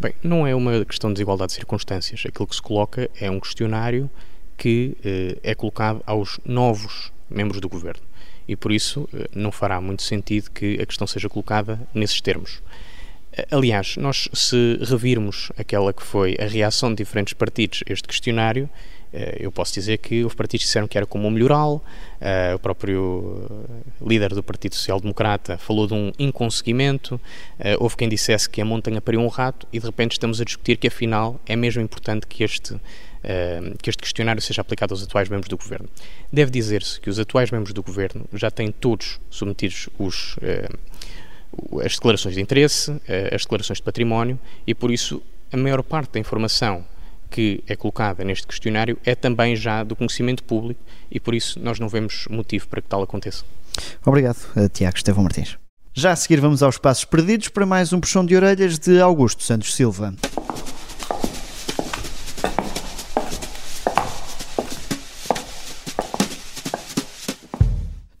Bem, 0.00 0.14
não 0.22 0.46
é 0.46 0.54
uma 0.54 0.84
questão 0.84 1.10
de 1.10 1.14
desigualdade 1.14 1.50
de 1.50 1.54
circunstâncias. 1.54 2.22
Aquilo 2.26 2.46
que 2.46 2.54
se 2.54 2.62
coloca 2.62 3.10
é 3.18 3.30
um 3.30 3.40
questionário 3.40 4.10
que 4.56 4.96
eh, 5.04 5.38
é 5.42 5.54
colocado 5.54 6.02
aos 6.06 6.38
novos 6.44 7.12
membros 7.30 7.60
do 7.60 7.68
governo. 7.68 8.02
E 8.48 8.56
por 8.56 8.72
isso 8.72 9.08
eh, 9.14 9.28
não 9.34 9.52
fará 9.52 9.80
muito 9.80 10.02
sentido 10.02 10.50
que 10.50 10.80
a 10.80 10.86
questão 10.86 11.06
seja 11.06 11.28
colocada 11.28 11.80
nesses 11.94 12.20
termos. 12.20 12.62
Eh, 13.32 13.46
aliás, 13.50 13.96
nós, 13.96 14.28
se 14.32 14.78
revirmos 14.82 15.50
aquela 15.58 15.92
que 15.92 16.02
foi 16.02 16.36
a 16.40 16.46
reação 16.46 16.90
de 16.90 16.96
diferentes 16.96 17.34
partidos 17.34 17.82
a 17.88 17.92
este 17.92 18.08
questionário, 18.08 18.68
eu 19.38 19.50
posso 19.50 19.72
dizer 19.72 19.98
que 19.98 20.22
houve 20.22 20.36
partidos 20.36 20.66
disseram 20.66 20.86
que 20.86 20.96
era 20.96 21.06
como 21.06 21.26
um 21.26 21.30
melhoral, 21.30 21.82
uh, 22.20 22.54
o 22.54 22.58
próprio 22.58 23.50
líder 24.00 24.34
do 24.34 24.42
Partido 24.42 24.74
Social 24.74 25.00
Democrata 25.00 25.56
falou 25.58 25.86
de 25.86 25.94
um 25.94 26.12
inconseguimento, 26.18 27.20
houve 27.78 27.96
quem 27.96 28.08
dissesse 28.08 28.48
que 28.48 28.60
a 28.60 28.64
montanha 28.64 29.00
pariu 29.00 29.20
um 29.20 29.28
rato 29.28 29.66
e 29.72 29.78
de 29.78 29.86
repente 29.86 30.12
estamos 30.12 30.40
a 30.40 30.44
discutir 30.44 30.76
que 30.76 30.86
afinal 30.86 31.40
é 31.46 31.56
mesmo 31.56 31.80
importante 31.82 32.26
que 32.26 32.44
este, 32.44 32.74
que 33.82 33.90
este 33.90 34.02
questionário 34.02 34.42
seja 34.42 34.60
aplicado 34.60 34.92
aos 34.92 35.02
atuais 35.02 35.28
membros 35.28 35.48
do 35.48 35.56
Governo. 35.56 35.88
Deve 36.32 36.50
dizer-se 36.50 37.00
que 37.00 37.08
os 37.08 37.18
atuais 37.18 37.50
membros 37.50 37.72
do 37.72 37.82
Governo 37.82 38.24
já 38.34 38.50
têm 38.50 38.70
todos 38.70 39.20
submetidos 39.30 39.88
os 39.98 40.36
as 41.84 41.94
declarações 41.94 42.34
de 42.34 42.40
interesse, 42.40 42.90
as 43.32 43.42
declarações 43.42 43.78
de 43.78 43.82
património 43.82 44.38
e 44.66 44.74
por 44.74 44.90
isso 44.90 45.22
a 45.52 45.56
maior 45.56 45.82
parte 45.82 46.12
da 46.12 46.20
informação 46.20 46.84
que 47.30 47.62
é 47.66 47.76
colocada 47.76 48.24
neste 48.24 48.46
questionário 48.46 48.98
é 49.04 49.14
também 49.14 49.56
já 49.56 49.82
do 49.82 49.96
conhecimento 49.96 50.42
público 50.44 50.80
e 51.10 51.20
por 51.20 51.34
isso 51.34 51.60
nós 51.60 51.78
não 51.78 51.88
vemos 51.88 52.26
motivo 52.30 52.68
para 52.68 52.80
que 52.80 52.88
tal 52.88 53.02
aconteça. 53.02 53.44
Obrigado, 54.04 54.38
eh, 54.56 54.68
Tiago 54.68 54.96
Estevão 54.96 55.22
Martins. 55.22 55.58
Já 55.92 56.12
a 56.12 56.16
seguir 56.16 56.40
vamos 56.40 56.62
aos 56.62 56.78
passos 56.78 57.04
perdidos 57.04 57.48
para 57.48 57.64
mais 57.64 57.92
um 57.92 58.00
puxão 58.00 58.24
de 58.24 58.36
orelhas 58.36 58.78
de 58.78 59.00
Augusto 59.00 59.42
Santos 59.42 59.74
Silva. 59.74 60.14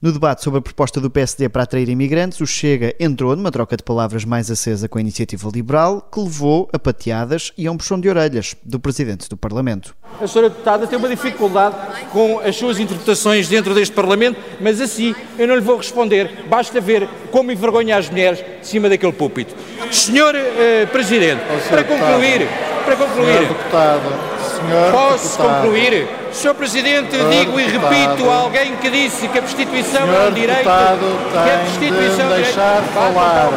No 0.06 0.12
debate 0.12 0.44
sobre 0.44 0.60
a 0.60 0.62
proposta 0.62 1.00
do 1.00 1.10
PSD 1.10 1.48
para 1.48 1.64
atrair 1.64 1.88
imigrantes, 1.88 2.40
o 2.40 2.46
Chega 2.46 2.94
entrou 3.00 3.34
numa 3.34 3.50
troca 3.50 3.76
de 3.76 3.82
palavras 3.82 4.24
mais 4.24 4.48
acesa 4.48 4.88
com 4.88 4.98
a 4.98 5.00
iniciativa 5.00 5.50
liberal, 5.52 6.00
que 6.00 6.20
levou 6.20 6.68
a 6.72 6.78
pateadas 6.78 7.52
e 7.58 7.66
a 7.66 7.72
um 7.72 7.76
puxão 7.76 7.98
de 7.98 8.08
orelhas 8.08 8.54
do 8.62 8.78
Presidente 8.78 9.28
do 9.28 9.36
Parlamento. 9.36 9.96
A 10.20 10.26
senhora 10.28 10.48
deputada 10.48 10.86
tem 10.86 10.96
uma 10.96 11.08
dificuldade 11.08 11.74
com 12.12 12.38
as 12.38 12.54
suas 12.54 12.78
interpretações 12.78 13.48
dentro 13.48 13.74
deste 13.74 13.96
Parlamento, 13.96 14.38
mas 14.60 14.80
assim 14.80 15.12
eu 15.36 15.48
não 15.48 15.56
lhe 15.56 15.60
vou 15.60 15.76
responder. 15.76 16.44
Basta 16.48 16.80
ver 16.80 17.08
como 17.32 17.50
envergonha 17.50 17.96
as 17.96 18.08
mulheres 18.08 18.44
em 18.60 18.64
cima 18.64 18.88
daquele 18.88 19.12
púlpito. 19.12 19.56
Senhor 19.90 20.36
uh, 20.36 20.86
Presidente, 20.92 21.40
para 21.68 21.82
concluir, 21.82 22.46
para 22.84 22.94
concluir, 22.94 23.26
senhor 23.26 23.48
deputado, 23.48 24.08
senhor 24.54 24.92
posso 24.92 25.36
deputado. 25.36 25.62
concluir? 25.62 26.25
Sr. 26.36 26.54
Presidente, 26.54 27.10
senhor 27.12 27.30
digo 27.30 27.56
deputado. 27.56 27.94
e 27.94 27.98
repito 27.98 28.30
a 28.30 28.34
alguém 28.34 28.76
que 28.76 28.90
disse 28.90 29.26
que 29.26 29.38
a 29.38 29.42
prostituição 29.42 30.02
é 30.02 30.28
um 30.28 30.32
direito, 30.32 30.62
que 30.62 30.68
a 30.68 31.58
prostituição 31.64 32.16
de 32.16 32.20
é 32.20 32.24
um 32.26 32.42
deixar 32.42 32.74
direito. 32.74 32.92
falar. 32.92 33.50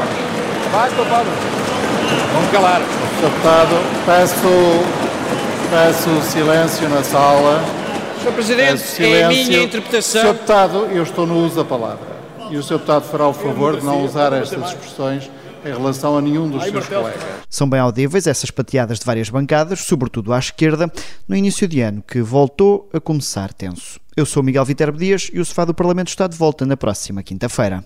Vai, 0.71 0.89
culpado. 0.91 1.27
Vamos 2.33 2.51
calar. 2.51 2.81
Senhor 3.19 3.31
deputado, 3.31 3.75
peço, 4.05 4.39
peço 5.69 6.31
silêncio 6.31 6.87
na 6.89 7.03
sala. 7.03 7.61
Sr. 8.23 8.31
Presidente, 8.31 9.05
é 9.05 9.23
a 9.25 9.27
minha 9.27 9.63
interpretação. 9.63 10.21
Senhor 10.21 10.33
deputado, 10.33 10.87
eu 10.93 11.03
estou 11.03 11.27
no 11.27 11.45
uso 11.45 11.57
da 11.57 11.65
palavra. 11.65 12.07
E 12.49 12.55
o 12.57 12.63
senhor 12.63 12.79
deputado 12.79 13.03
fará 13.03 13.27
o 13.27 13.33
favor 13.33 13.77
de 13.77 13.85
não 13.85 14.05
usar 14.05 14.31
estas 14.33 14.69
expressões 14.69 15.29
em 15.63 15.69
relação 15.69 16.17
a 16.17 16.21
nenhum 16.21 16.49
dos 16.49 16.63
seus 16.63 16.87
colegas. 16.87 17.21
São 17.49 17.69
bem 17.69 17.79
audíveis 17.79 18.27
essas 18.27 18.51
pateadas 18.51 18.99
de 18.99 19.05
várias 19.05 19.29
bancadas, 19.29 19.81
sobretudo 19.81 20.33
à 20.33 20.39
esquerda, 20.39 20.91
no 21.27 21.35
início 21.35 21.67
de 21.67 21.81
ano 21.81 22.03
que 22.05 22.21
voltou 22.21 22.89
a 22.93 22.99
começar 22.99 23.53
tenso. 23.53 23.99
Eu 24.15 24.25
sou 24.25 24.43
Miguel 24.43 24.65
Viterbo 24.65 24.97
Dias 24.97 25.29
e 25.33 25.39
o 25.39 25.45
Sofá 25.45 25.65
do 25.65 25.73
Parlamento 25.73 26.09
está 26.09 26.27
de 26.27 26.37
volta 26.37 26.65
na 26.65 26.75
próxima 26.75 27.23
quinta-feira. 27.23 27.83